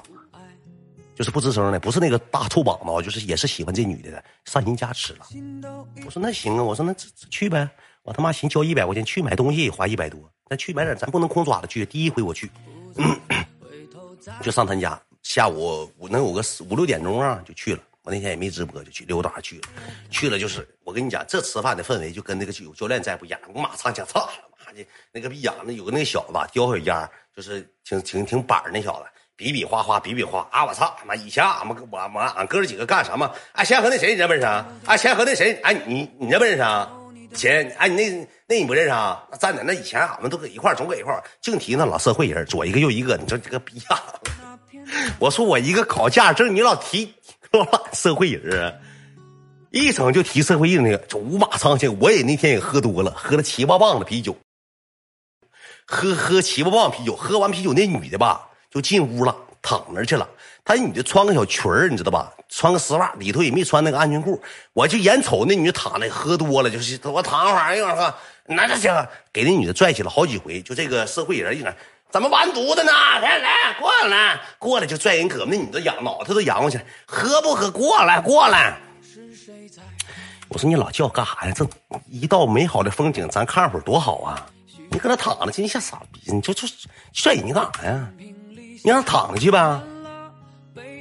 [1.21, 5.27] 就是不吱声的，不是那个大臭膀子，就是也是喜欢这女的的，上人家吃了。
[6.03, 6.91] 我说那行啊，我说那
[7.29, 7.69] 去呗。
[8.01, 11.85] 我他妈寻交一百块钱去买东西，花一百多，那去买点，咱不能空爪子去。
[11.85, 12.49] 第一回我去，
[14.41, 17.83] 就上他家，下午我能有个五六点钟啊，就去了。
[18.01, 19.67] 我那天也没直播，就去溜达去了。
[20.09, 23.39] 去了就是我跟你讲，这吃饭的氛围就跟那个有教练在不一样。
[23.53, 29.05] 我马上讲，操他妈的，那个逼养的有个那小子叼小烟，就是挺挺挺板那小子。
[29.35, 30.65] 比比划划，比比划啊！
[30.65, 31.15] 我操他妈！
[31.15, 33.31] 以前俺们我我俺哥几个干什么？
[33.53, 34.67] 哎，先和那谁你认不认识啊？
[34.85, 35.53] 哎，先和那谁？
[35.63, 36.91] 哎，你你认不认识啊？
[37.33, 39.23] 前哎，你那那你不认识啊？
[39.39, 43.99] 站在那以前俺们都搁一块总搁一块净提那老社会人，左一个右一个，你说这个逼样。
[45.17, 47.11] 我说我一个考驾证，你老提
[47.51, 48.73] 老社会人啊？
[49.71, 51.95] 一整就提社会人那个，就五马长枪。
[51.99, 54.35] 我也那天也喝多了，喝了七八磅的啤酒，
[55.87, 58.49] 喝喝七八磅啤酒，喝完啤酒那女的吧。
[58.71, 60.27] 就进屋了，躺那去了。
[60.63, 62.31] 他女的穿个小裙儿，你知道吧？
[62.47, 64.41] 穿个丝袜，里头也没穿那个安全裤。
[64.73, 68.13] 我就眼瞅那女的躺那，喝多了，就是我躺会儿，一会儿喝，
[68.45, 70.61] 那这行，给那女的拽起了好几回。
[70.61, 71.75] 就这个社会人一来，
[72.11, 72.91] 怎么完犊子呢？
[72.91, 75.45] 来来，过来，过来就拽人胳膊。
[75.45, 77.71] 那女的仰脑袋都仰过去，喝不喝？
[77.71, 78.77] 过来，过来。
[80.49, 81.53] 我说你老叫干啥呀？
[81.55, 81.65] 这
[82.09, 84.45] 一道美好的风景，咱看会儿多好啊！
[84.89, 86.31] 你搁那躺着，真像傻逼。
[86.31, 86.67] 你就就
[87.13, 88.07] 拽人干啥呀？
[88.83, 89.83] 你让他躺下去吧，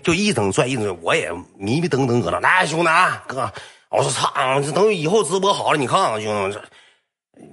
[0.02, 2.38] 就一整拽一整，我也迷迷瞪瞪搁那。
[2.40, 3.50] 来，兄弟啊，哥，
[3.88, 6.62] 我说操，这等以后直播好了，你看看兄弟们，这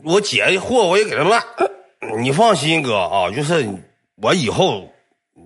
[0.04, 1.42] 我姐的货我也给他卖。
[2.20, 3.68] 你放心哥啊，就是
[4.22, 4.90] 我以后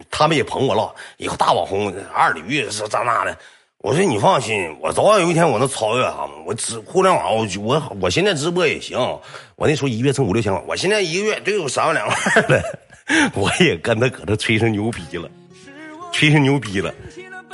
[0.09, 3.37] 他们也捧我了，以后大网红二驴是这那的。
[3.77, 6.31] 我说你放心，我早晚有一天我能超越他们。
[6.45, 8.97] 我直互联网，我我我现在直播也行。
[9.55, 12.15] 我那时候一月挣五六千块，我现在一个月都有三万两万
[12.47, 12.61] 了。
[13.35, 15.29] 我也跟他搁这吹上牛逼了，
[16.11, 16.93] 吹上牛逼了。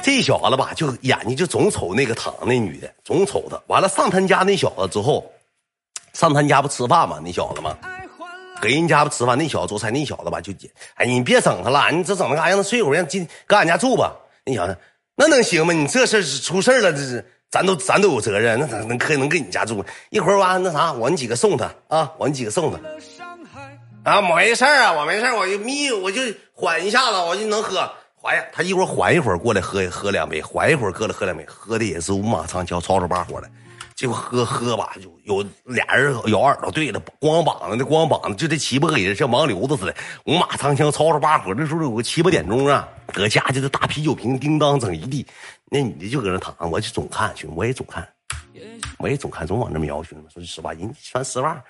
[0.04, 3.60] 这小子吧，就眼睛就总瞅那个躺那女的，总瞅她。
[3.68, 5.32] 完了上他家那小子之后，
[6.14, 7.20] 上他家不吃饭吗？
[7.24, 7.76] 那小子嘛，
[8.62, 9.38] 搁人家不吃饭。
[9.38, 10.54] 那小子做菜，那小子吧就，
[10.96, 14.16] 哎，你别整他了，你这整那啥，让他睡会儿，让进搁俺家住吧。
[14.46, 14.78] 那小子。
[15.16, 15.74] 那能行吗？
[15.74, 18.60] 你这事出事了，这是咱都咱都有责任。
[18.60, 22.78] 那能能可能跟你家住一会儿完那啥，我你几个送他啊，我你几个送他
[24.08, 26.22] 啊，没事啊，我没事我就眯，我就
[26.54, 27.78] 缓一下子，我就能喝
[28.16, 28.42] 缓呀。
[28.54, 33.50] 他一会儿缓一会儿过来喝喝两杯，缓一会儿过来喝两杯，喝的也是五马长枪，吵吵把火的。
[33.98, 41.54] 就喝喝吧，就有俩人咬耳朵对了，光膀子的光膀子，就这七八个人像盲流子似的，五马长枪，吵吵把火。
[41.58, 45.28] 那时候有个七八点钟啊，搁家就是大啤酒瓶叮当整一地，
[45.70, 48.08] 那女的就搁那躺，我就总看，兄弟，我也总看，
[49.00, 51.62] 我也总看，总往那瞄，兄弟们说句实话，人穿丝袜，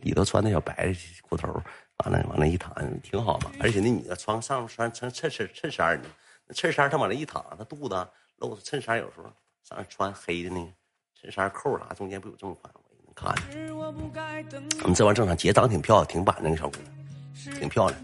[0.00, 1.48] 里头穿那小白裤头，
[2.04, 3.50] 完了往那一躺，挺好嘛。
[3.60, 6.08] 而且那女的穿上面穿穿衬衫衬衫呢，
[6.46, 9.24] 那衬衫她往那一躺，她肚子露着衬衫，有时候
[9.62, 10.70] 上面穿黑的那个。
[11.20, 12.72] 衬衫扣啥中间不有这么宽？
[12.76, 14.62] 我也能看见。
[14.82, 17.98] 我们这玩意正常，姐长挺漂亮，挺板正，小姑娘，挺漂亮。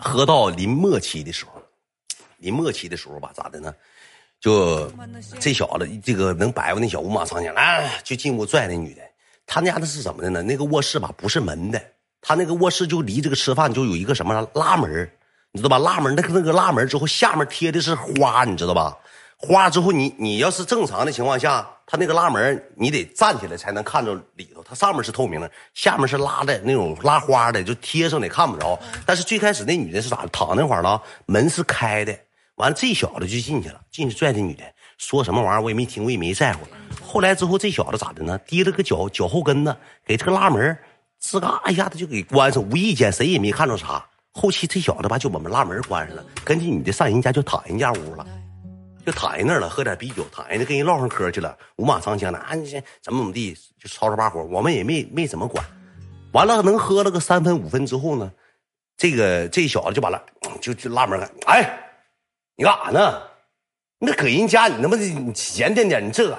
[0.00, 1.60] 喝到临末期的时候，
[2.38, 3.74] 临末期的时候吧，咋的呢？
[4.44, 4.92] 就
[5.40, 9.00] 这小子，这个能摆活那小五马长枪，来就进屋拽那女的。
[9.46, 10.42] 他家的是什么的呢？
[10.42, 11.82] 那个卧室吧，不是门的，
[12.20, 15.10] 他那个卧室就离这个吃饭就有一个什么拉门，
[15.50, 15.78] 你知道吧？
[15.78, 18.94] 拉门那个那个拉门之后，下面贴的是花，你知道吧？
[19.38, 24.62] 花之后，你你要是正常的情况下，他那个拉门你得站起来才能看着里头。
[24.62, 28.78] 它上面是透明的，下面是拉的那种拉花的，就贴上的看不着。
[29.06, 31.00] 但是最开始那女的是咋躺那块儿了？
[31.24, 32.14] 门是开的，
[32.56, 34.62] 完了这小子就进去了，进去拽这女的，
[34.98, 36.60] 说什么玩意儿我也没听，我也没在乎。
[37.04, 38.38] 后来之后这小子咋的呢？
[38.46, 40.76] 提了个脚脚后跟子，给这个拉门
[41.20, 44.04] 吱嘎一下子就给关上，无意间谁也没看着啥。
[44.32, 48.26] 后期这小子吧就把门拉门关上了，跟这女的上人家就躺人家屋了。
[49.06, 52.66] 就躺在那儿了，喝点啤酒，躺在那跟人唠上嗑去了，五马长枪的，啊，你
[53.02, 55.62] 怎么怎么地，就吵吵把火，我们也没没怎么管。
[56.32, 58.32] 完了，能喝了个三分五分之后呢，
[58.96, 60.22] 这个这小子就把了，
[60.58, 61.30] 就就拉门了。
[61.44, 61.78] 哎，
[62.56, 63.20] 你干啥呢？
[63.98, 66.38] 你搁人家，你他妈的你闲点点，你这个，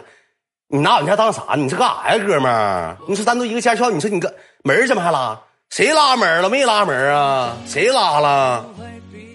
[0.67, 1.55] 你拿我们家当啥？
[1.55, 2.97] 你这干啥呀，哥们儿？
[3.07, 5.39] 你说咱都一个驾校，你说你个门怎么还拉？
[5.69, 6.49] 谁拉门了？
[6.49, 7.57] 没拉门啊？
[7.65, 8.65] 谁拉了？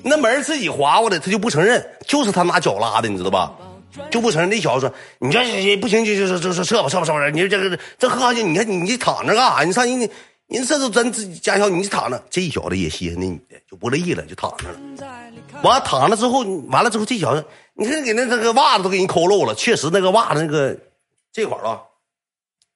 [0.03, 3.53] 那门自己划过的，他就不承认，就是他拿脚拉的，你知道吧？
[4.09, 4.49] 就不承认。
[4.49, 7.29] 那小子说：“你这不行，就就就就撤吧，撤吧，撤吧。
[7.31, 9.65] 你说这个这喝下去，你看你你躺着干啥？
[9.65, 10.09] 你上人家
[10.47, 12.23] 人这都咱自己家校，你躺着。
[12.31, 14.79] 这小子也稀罕那女的，就不乐意了，就躺着了。
[15.63, 20.77] 完了躺了之后，完了之后，这小子你看给那那个袜子都给人抠漏了，确实那个袜子那个
[21.33, 21.81] 这块儿啊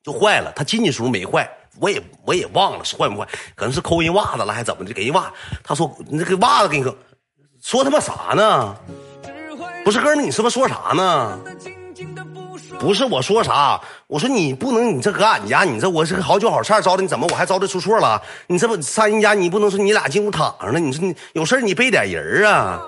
[0.03, 0.53] 就坏了。
[0.55, 4.93] 他进去时候没坏。”我也我也忘了是坏不坏，可能是抠人袜子了，还怎么的？
[4.93, 5.33] 给人袜，
[5.65, 6.85] 他说那个袜子给你，
[7.61, 8.77] 说他妈啥呢？
[9.85, 11.41] 不是哥们，你是不是说啥呢？
[12.79, 18.21] 不是我说啥，我说你不能，你这搁俺家，你这我是个好酒好菜招的，你怎么我还招的出错了？
[18.47, 20.79] 你这不上人家，你不能说你俩进屋躺着呢？
[20.79, 22.83] 你说你有事你备点人啊？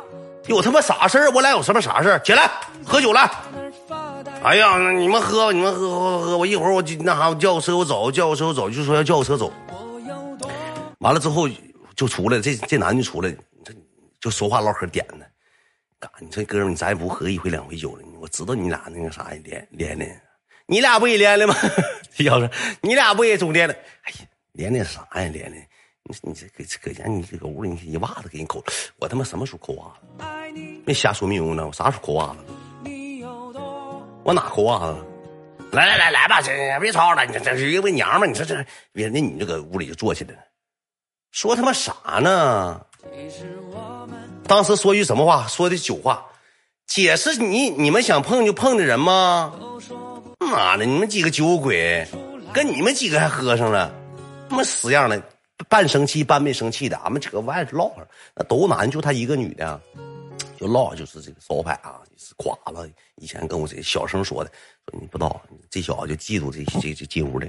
[0.46, 2.50] 有他妈啥事我俩有什么啥事起来
[2.84, 3.30] 喝酒来。
[4.42, 9.50] 哎呀，你们喝，你们喝喝喝，我一会儿我就那啥，我叫个车我走，叫个车我走，就说要叫个车走。
[10.98, 11.48] 完了之后
[11.94, 13.30] 就出来，这这男的就出来，
[13.64, 13.72] 这
[14.20, 15.24] 就说话唠嗑点呢。
[15.98, 20.20] 干，你说哥们，你咱也不喝一回两回酒了，我知道你俩那个啥连连连，
[20.66, 21.54] 你俩不也连了吗？
[22.12, 23.74] 这小子，你俩不也总连了？
[24.02, 25.30] 哎呀，连连啥呀？
[25.32, 25.52] 连连，
[26.02, 28.60] 你你这搁搁家你这个屋里你一袜子给你抠，
[28.98, 30.60] 我他妈什么时候抠袜子？
[30.84, 32.38] 没瞎说没用呢，我啥时候抠袜子？
[34.24, 34.96] 我哪抠袜子？
[35.70, 40.40] 来来来来吧，这别吵了，你这是一个娘们，你说这别那女的搁屋里就坐起来了，
[41.30, 42.84] 说他妈啥呢？
[44.48, 45.46] 当时说句什么话？
[45.46, 46.26] 说的酒话，
[46.86, 49.52] 姐是你你们想碰就碰的人吗？
[50.38, 52.06] 妈的，你们几个酒鬼，
[52.52, 53.92] 跟你们几个还喝上了，
[54.48, 55.20] 他妈死样的，
[55.68, 58.02] 半生气半没生气的，俺们搁外唠会
[58.34, 59.80] 那都男，就他一个女的。
[60.58, 62.88] 就唠就是这个招牌啊，是垮了。
[63.16, 64.50] 以前跟我这小声说的，
[64.86, 67.46] 说你不知道，这小子就嫉妒这这这进屋的。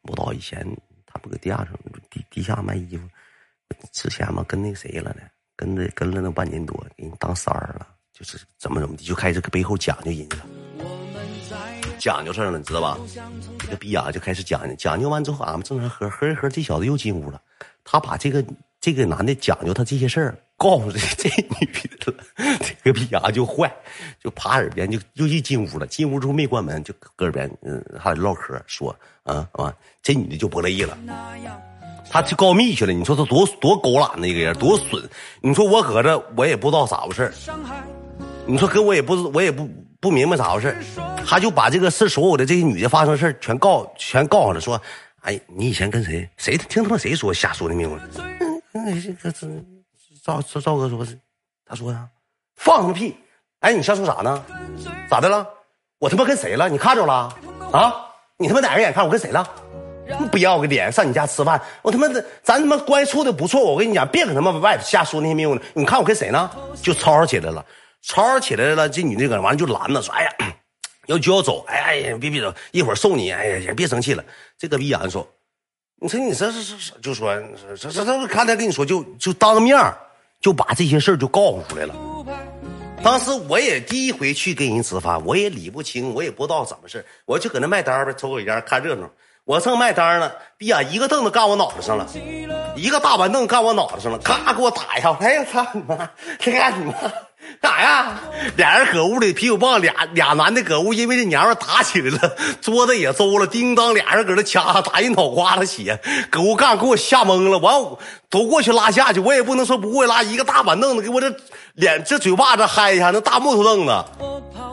[0.00, 0.66] 不知道以前
[1.04, 1.68] 他不搁地下上
[2.08, 3.06] 地地下卖衣服，
[3.92, 5.22] 之前嘛跟那谁了呢？
[5.54, 7.86] 跟着跟了那半年多，给人当三儿了。
[8.18, 10.46] 就是怎么怎么的，就开始背后讲究人家了，
[11.98, 12.98] 讲究事儿了，你知道吧？
[13.58, 17.38] 这个逼样就开始讲究，讲究完之后，俺们正常喝喝一喝，这小子又进屋了，
[17.84, 18.42] 他把这个
[18.80, 21.28] 这个男的讲究他这些事儿告诉这这
[21.60, 21.66] 女
[22.00, 22.24] 的了，
[22.60, 23.70] 这个逼样就坏，
[24.24, 30.96] 就趴耳边就又一进屋了，进屋之后没关门，就搁耳边嗯还唠嗑说啊啊，这女的就不乐意了。
[32.08, 35.02] 他去告密去了，你说他多多狗懒的一个人，多损！
[35.42, 37.30] 你说我搁这，我也不知道咋回事
[38.46, 39.68] 你说跟我也不我也不
[40.00, 40.76] 不明白咋回事
[41.26, 44.80] 他就把这个事所有的这些女的发生事全告全告上了，说，
[45.22, 47.90] 哎，你以前跟谁谁听他妈谁说瞎说的命？
[48.14, 49.48] 嗯嗯，这个这
[50.24, 51.18] 赵赵赵哥说是，
[51.66, 52.06] 他说呀，
[52.54, 53.16] 放他妈屁！
[53.60, 54.44] 哎，你瞎说啥呢？
[55.10, 55.44] 咋的了？
[55.98, 56.68] 我他妈跟谁了？
[56.68, 57.34] 你看着了
[57.72, 58.06] 啊？
[58.36, 59.44] 你他妈哪个眼看我跟谁了？
[60.30, 65.60] 不要个脸上你家吃饭，我他妈的，咱他妈关系处的不错，我跟你讲，别搁他妈外头瞎说那些谬呢。
[65.74, 66.48] 你看我跟谁呢？
[66.80, 67.64] 就吵吵起来了，
[68.06, 68.88] 吵吵起来了。
[68.88, 70.30] 这女的搁那完了就拦着说：“哎呀，
[71.06, 73.32] 要就要走，哎呀，别别走，一会儿送你。
[73.32, 74.24] 哎呀，别生气了。”
[74.56, 75.26] 这个逼眼说
[76.00, 77.34] ：“你说你这是是就说
[77.76, 79.76] 这这这刚才跟你说就就当面
[80.40, 81.94] 就把这些事就告诉出来了。
[83.02, 89.08] 当时我也第一回去跟人吃饭，我也理不清，我也不知道怎么事我就搁那卖单呗，抽口烟看热闹。
[89.44, 92.08] 我正卖单呢，逼呀，一个凳子干我脑袋上了，
[92.74, 96.94] 一个大板凳干我脑袋上了，咔给我打一下，哎呀操你妈，这干你妈
[97.60, 98.20] 干啥呀？
[98.56, 105.98] 俩人搁屋里啤酒棒，俩俩男的搁屋，因为这娘们打起来了，桌子也邹了，叮当俩人搁那掐，打人脑瓜子血，
[106.30, 107.74] 搁屋干给我吓懵了，完
[108.30, 111.34] 都过去拉下去，我也不能说不过拉，一个大板凳子给我这
[111.74, 114.04] 脸这嘴巴子嗨一下，那大木头凳子。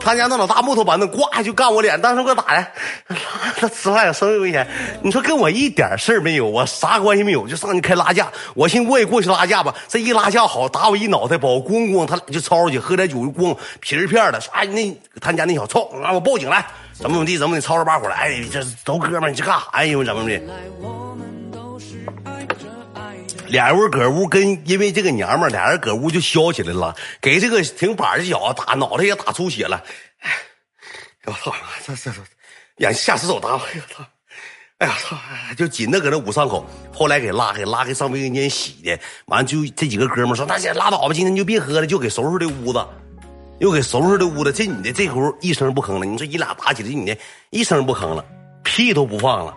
[0.04, 2.68] 他家那老大木头板凳，呱就干我脸，当时给我打的，
[3.56, 4.68] 他吃饭也生命危险。
[5.01, 8.30] 你说跟我一点事儿没有，我啥关系没有，就上去开拉架。
[8.54, 20.04] 我寻我也过去拉架吧，这一拉架好，打我一脑袋包，咣咣，他俩就吵起，喝点酒就咣皮儿片的，唰那他家那小臭，啊我报警来，怎么怎么地，怎么的，吵吵把火来，哎，这都哥们，你这干啥呀？
[20.04, 20.41] 怎么的？
[23.54, 29.84] 俩人屋搁屋跟，因为这个娘们俩人搁屋就削起来了，给这个挺板的小子打脑袋也打出血了。
[30.22, 30.32] 哎，
[31.26, 31.54] 我操！
[31.86, 32.18] 这这这，
[32.78, 33.60] 眼下死手打我！
[33.60, 34.04] 哎呀操！
[34.80, 35.16] 哎呀操！
[35.56, 36.66] 就紧的搁那捂伤口。
[36.91, 38.99] 后来给拉开，拉开上卫生间洗的。
[39.28, 42.84] 完就这几个哥们说：“那先拉倒吧，今天就别喝了，就给收拾这屋子，
[43.60, 46.06] 又给收拾这屋子。”这女的这会一声不吭了。
[46.08, 47.16] 你说你俩打起来，这女的
[47.51, 48.26] 一声不吭了，
[48.64, 49.56] 屁都不放了。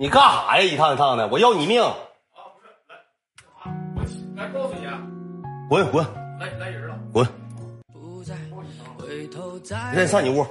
[0.00, 0.62] 你干啥呀？
[0.62, 1.82] 一趟一趟的，我要你命！
[1.82, 1.92] 啊，
[3.96, 4.86] 不是，来，来，告诉你，
[5.68, 6.06] 滚滚，
[6.38, 7.26] 来来人了，滚！
[9.92, 10.46] 你上你屋。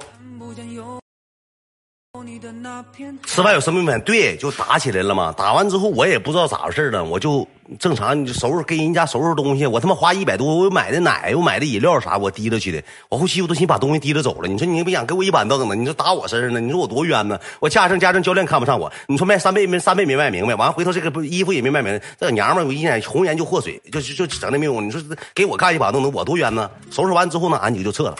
[3.26, 4.00] 吃饭有什么用？
[4.00, 5.32] 对，就打起来了嘛。
[5.36, 7.46] 打完之后，我也不知道咋回事了，我就
[7.78, 9.66] 正常，你就收拾给人家收拾东西。
[9.66, 12.82] 我他妈花一百多，我买的奶，我买的饮料啥，我提溜去的。
[13.10, 14.48] 我后期我都寻把东西提溜走了。
[14.48, 15.76] 你说你不想给我一板凳子？
[15.76, 16.60] 你说打我身上呢？
[16.60, 17.38] 你说我多冤呢？
[17.60, 18.90] 我家政家政教练看不上我。
[19.06, 22.04] 你说卖三倍没三倍没卖明白，完了回头这个不衣服也没卖明白。
[22.18, 24.72] 这娘们我一眼红颜就祸水，就就就整那命。
[24.86, 25.00] 你说
[25.34, 26.70] 给我干一把凳子，我多冤呢？
[26.90, 28.16] 收拾完之后呢，俺几个就撤了，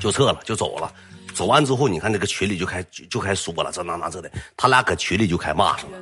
[0.00, 0.90] 就撤了，就走了。
[1.38, 5.98] 走完之后，你看那个群里就开就开说了，这那那这的，他俩搁群里就开骂上了。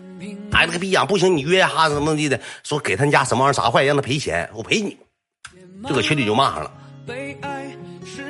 [0.53, 4.97] 哎，那个逼样不行，你约哈怎么地的，说给他家什么玩意砸坏，让他赔钱，我赔你。
[5.87, 6.71] 就搁群里就骂上了，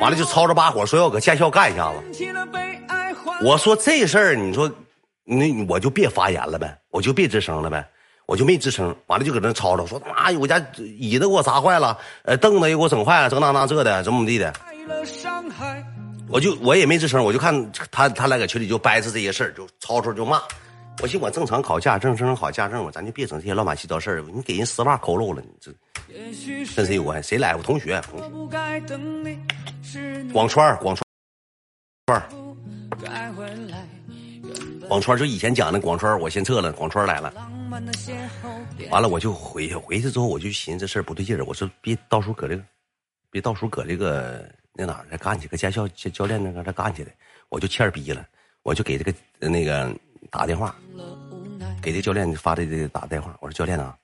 [0.00, 1.98] 完了就吵着把火，说要搁驾校干一下子。
[3.40, 4.68] 我说这事儿，你说
[5.22, 7.86] 那我就别发言了呗，我就别吱声了呗，
[8.26, 8.92] 我就没吱声。
[9.06, 10.60] 完了就搁那吵吵，说他妈我家
[10.98, 14.52] 椅子给我砸坏了，呃，凳子也给我整坏了，这那那这的，怎么怎么地的。
[16.28, 20.42] 我就我也没吱声，我就看他他俩搁群里就掰扯这些事儿，就吵吵就骂。
[21.00, 24.24] 我寻我正常考驾证，正常考驾证嘛，咱就别整这些乱七八糟事儿。
[24.32, 25.70] 你给人丝袜抠漏了，你这
[26.08, 27.28] 跟谁有关系？
[27.28, 27.54] 谁来？
[27.54, 28.26] 我同学，同学。
[30.32, 30.96] 广川，广
[32.06, 32.22] 川，
[34.88, 37.32] 广川就以前讲的广川，我先撤了，广川来了。
[38.90, 42.62] 完了我就回去，回去之后我就寻思这事儿不对劲儿，我说别到时候搁这个，
[43.30, 44.44] 别到时候搁这个。
[44.78, 45.48] 那哪儿干去？
[45.48, 47.10] 搁驾校教教练那搁干去的，
[47.48, 48.26] 我就欠逼了，
[48.62, 49.14] 我就给这个
[49.48, 49.90] 那个
[50.30, 50.76] 打电话，
[51.80, 53.34] 给这教练发的这打电话。
[53.40, 53.96] 我说教练啊，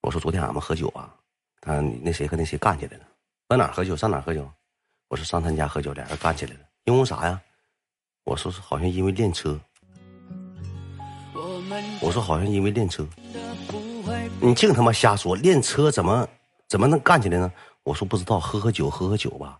[0.00, 1.14] 我说昨天俺们喝酒啊，
[1.60, 3.04] 他那谁和那谁干起来了？
[3.48, 3.94] 在哪儿喝酒？
[3.94, 4.50] 上哪儿喝酒？
[5.08, 6.60] 我说上他家喝酒，俩人干起来了。
[6.84, 7.38] 因为啥呀？
[8.24, 9.60] 我说是好像因为练车。
[12.00, 13.06] 我说好像因为练车。
[14.40, 15.36] 你净他妈瞎说！
[15.36, 16.28] 练车怎么
[16.68, 17.52] 怎么能干起来呢？
[17.82, 19.58] 我说不知道，喝喝酒，喝喝酒吧。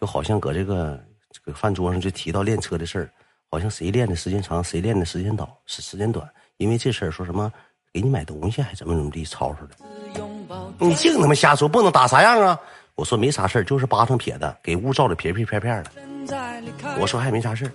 [0.00, 3.10] 就好像搁这个这个饭桌上就提到练车的事儿，
[3.50, 6.28] 好像谁练的时间长，谁练的时间短，时时间短。
[6.56, 7.52] 因为这事儿说什么
[7.92, 9.74] 给你买东西还怎么怎么地吵吵的。
[10.78, 12.58] 你净他妈瞎说，不能打啥样啊？
[12.94, 15.90] 我说没啥事就是巴上撇的，给屋照的撇撇片片的。
[17.00, 17.70] 我说还没啥事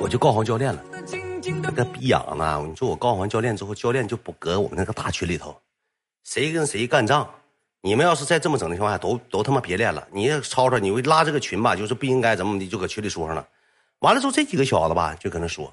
[0.00, 0.82] 我就告诉教练了。
[1.62, 2.64] 那个逼养呢？
[2.68, 5.56] 你说我告完教练之后，教练就不搁我们那个大群里头，
[6.24, 7.28] 谁跟谁干仗？
[7.84, 10.06] 你们要是再这么整的情况下，都都他妈别练了。
[10.12, 11.74] 你也吵吵，你拉这个群吧？
[11.74, 13.44] 就是不应该怎么的，就搁群里说上了。
[13.98, 15.72] 完了之后，这几个小子吧，就搁那说，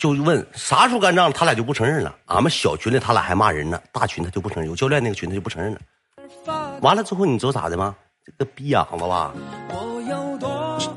[0.00, 2.12] 就问啥时候干仗，他俩就不承认了。
[2.26, 5.80] 俺们小群里他俩还骂人呢，大群他就不承认，有教练那个群他就不承认了。
[6.80, 7.94] 完了之后，你知道咋的吗？
[8.26, 9.32] 这个逼养子吧。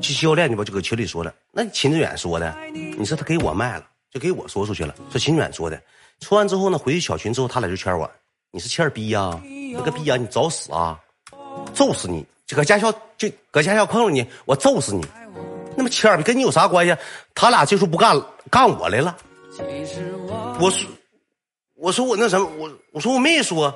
[0.01, 1.31] 教练，你不就搁群里说了？
[1.51, 4.95] 那秦志远说的，你说他给我卖了，就给我说出去了。
[5.11, 5.79] 说秦志远说的，
[6.21, 8.09] 说完之后呢，回去小群之后，他俩就圈我
[8.57, 9.39] ：“你是欠儿逼呀？
[9.43, 10.99] 你个逼呀，你找死啊！
[11.75, 12.25] 揍死你！
[12.47, 15.05] 就搁驾校，就搁驾校碰着你，我揍死你！
[15.75, 16.97] 那么欠儿逼跟你有啥关系？
[17.35, 19.15] 他俩这时候不干干我来了。
[20.59, 20.89] 我说，
[21.75, 23.71] 我说我那什么，我我说我没说，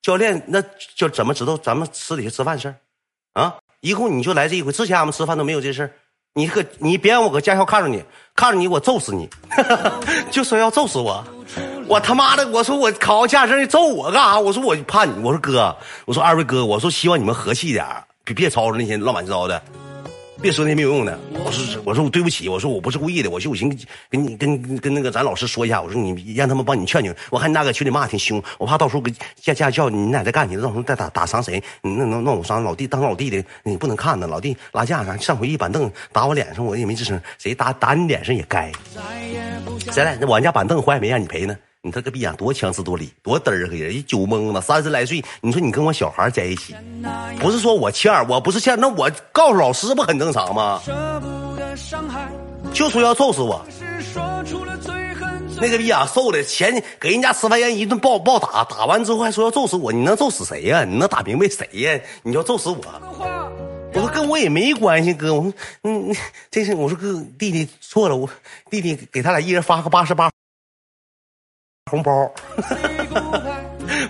[0.00, 0.64] 教练，那
[0.94, 2.76] 就怎么知道咱们私底下吃饭事儿
[3.34, 5.92] 啊？”一共你就来这一回，之前俺们吃饭都没有这事儿。
[6.32, 8.02] 你搁你别让我搁驾校看着你，
[8.34, 9.28] 看着你我揍死你，
[10.32, 11.22] 就说要揍死我。
[11.88, 14.40] 我他妈的，我说我考驾驶，证揍我干啥？
[14.40, 17.86] 我说我怕你，我说哥，我说二位哥，我说希望你们和气点
[18.24, 19.62] 别别吵吵那些乱七八糟的。
[20.38, 23.70] 别说那些没有用的，我说我说我对不起，我说我不是故意的，我就我寻
[24.10, 27.14] 跟你跟跟那个咱老师说一下，我说你让他们帮你劝劝。
[27.30, 29.10] 我看你那个群里骂挺凶，我怕到时候给
[29.40, 31.62] 驾驾校你俩再干起来，到时候再打打伤谁？
[31.80, 34.26] 那那那我伤老弟当老弟的，你不能看呢。
[34.26, 37.18] 老弟拉架上，上回一板凳打我脸上，我也没吱声。
[37.38, 38.70] 谁打打你脸上也该。
[39.90, 41.56] 咱俩我家板凳坏没让你赔呢。
[41.86, 46.74] 你这个逼样多强词夺理，多嘚儿个人，一酒蒙子，三十来岁，你说你跟我小孩在一起，
[47.38, 50.82] 不是说我欠儿，我不是欠，那我告诉老师不很正常吗？
[52.72, 53.64] 就说要揍死我，
[55.60, 60.84] 那个逼样瘦的，前给人家吃饭人一顿暴暴打，打完之后还说要揍死我，你能揍死谁呀？
[60.84, 62.00] 你能打明白谁呀？
[62.24, 62.78] 你要揍死我？
[63.94, 65.52] 我说跟我也没关系，哥，我说
[65.84, 66.12] 嗯，
[66.50, 68.28] 这是我说哥弟弟错了，我
[68.68, 70.28] 弟弟给他俩一人发个八十八。
[71.88, 72.28] 红包，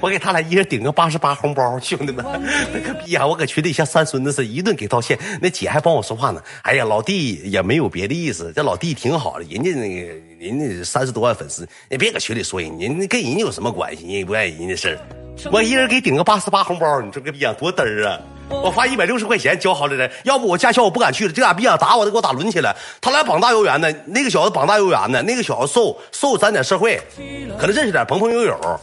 [0.00, 2.24] 我给他俩一人顶个八十八红包，兄弟们，
[2.72, 3.26] 那个逼呀！
[3.26, 5.18] 我搁群里像三孙子似的，一顿给道歉。
[5.40, 6.42] 那姐还帮我说话呢。
[6.62, 14.02] 哎呀，老弟也没有别的意思，这老弟挺好的，人家那个人家三十多万粉丝，你别搁群里说人，人跟人家有什么关系？
[14.02, 14.98] 人也不爱人的事儿。
[15.52, 18.20] 我一人给顶个八十八红包，你说个逼呀，多嘚儿啊！
[18.48, 21.32] 我花一百六十块钱交好的人，要不我驾校我不敢去了。
[21.32, 22.74] 这俩逼样打我都给我打抡起来。
[23.00, 27.00] 他俩膀大腰圆的，那个小子膀大腰圆的，那个小子瘦瘦沾点社会，
[27.58, 28.80] 可能认识点朋朋友友。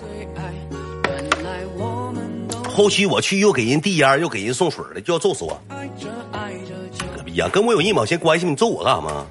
[2.74, 5.62] 后期我去又给人递烟又给人送水的，就要揍死我。
[7.16, 9.26] 个逼样跟我有一毛钱关系你揍我干啥吗？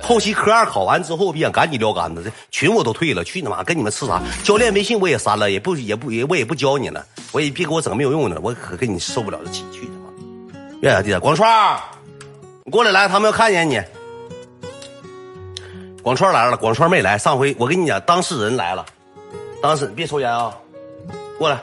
[0.00, 4.22] 后期科二考完之后，别想赶紧撂杆子，这群我都退了，去你妈跟你们吃啥？
[4.42, 10.10] 教练微信我也删了，也不也不也我也不教你了，我也别给我整没有用的，我可跟你受不了这气，去他妈！
[10.80, 11.18] 别咋地？
[11.20, 11.80] 广川，
[12.64, 13.80] 你过来来，他们要看见你。
[16.02, 17.16] 广川来了，广川没来。
[17.16, 18.84] 上回我跟你讲，当事人来了，
[19.62, 20.52] 当事人别抽烟啊，
[21.38, 21.60] 过来。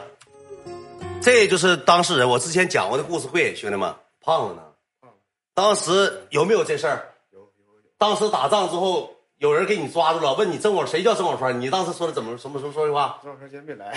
[1.22, 4.62] 这就是当事人，我之前讲过的故事会，兄弟们，胖子呢？
[5.54, 7.10] 当时有没有这事儿？
[7.98, 11.60] 当时打仗之后，有人给你抓住了，问你郑广谁叫郑广川？
[11.60, 13.20] 你当时说的怎么什么时候说的话？
[13.22, 13.94] 郑广川今天没来。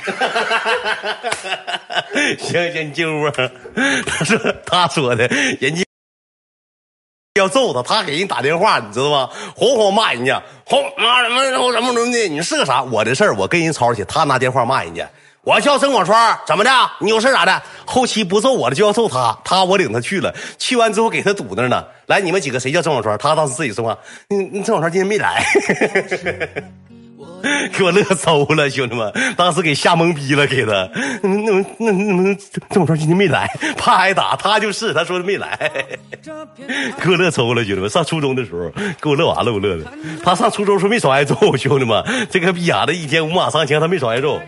[2.38, 3.30] 行行，你进屋。
[3.30, 5.28] 他 说他说的，
[5.60, 5.84] 人家
[7.36, 9.30] 要揍他，他给人打电话，你知道吗？
[9.54, 12.82] 哄哄骂人家，哄骂什么什么什么的，你是个啥？
[12.82, 15.08] 我的事儿我跟人吵起，他拿电话骂人家。
[15.44, 16.70] 我叫曾广川，怎么的？
[17.00, 17.62] 你有事咋的？
[17.84, 21.84] 后期不揍我的就要揍他，他我领他去了，去完之后给他堵那呢。
[22.06, 23.18] 来，你们几个谁叫曾广川？
[23.18, 25.44] 他当时自己说话，你曾广川今天没来，
[27.76, 30.88] 给我乐抽了，兄弟们，当时给吓懵逼了，给他，
[31.22, 32.34] 那那那那
[32.70, 35.58] 曾广川今天没来，怕挨打，他就是他说的没来，
[37.02, 38.70] 给我乐抽了，兄弟们，上初中的时候
[39.00, 39.84] 给我乐完了，我乐的。
[40.22, 44.40] 他上初中时候没少挨揍，兄弟们，这个逼丫的一天五马上枪，他没少挨揍。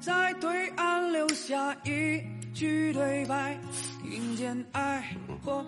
[0.00, 2.22] 在对岸留下一
[2.54, 3.58] 句对白，
[4.02, 5.62] 听见爱或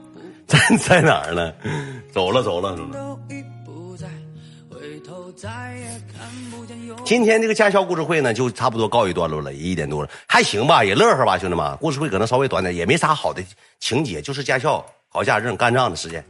[0.46, 1.52] 在在哪儿呢？
[2.12, 2.74] 走了走了。
[7.04, 11.76] 今天这个驾校故事会呢，就差不多告一段落了，也一点多了，还行吧，也乐呵吧，兄弟们。
[11.76, 13.44] 故事会可能稍微短点，也没啥好的
[13.80, 16.24] 情节，就是驾校考驾证干仗的时间。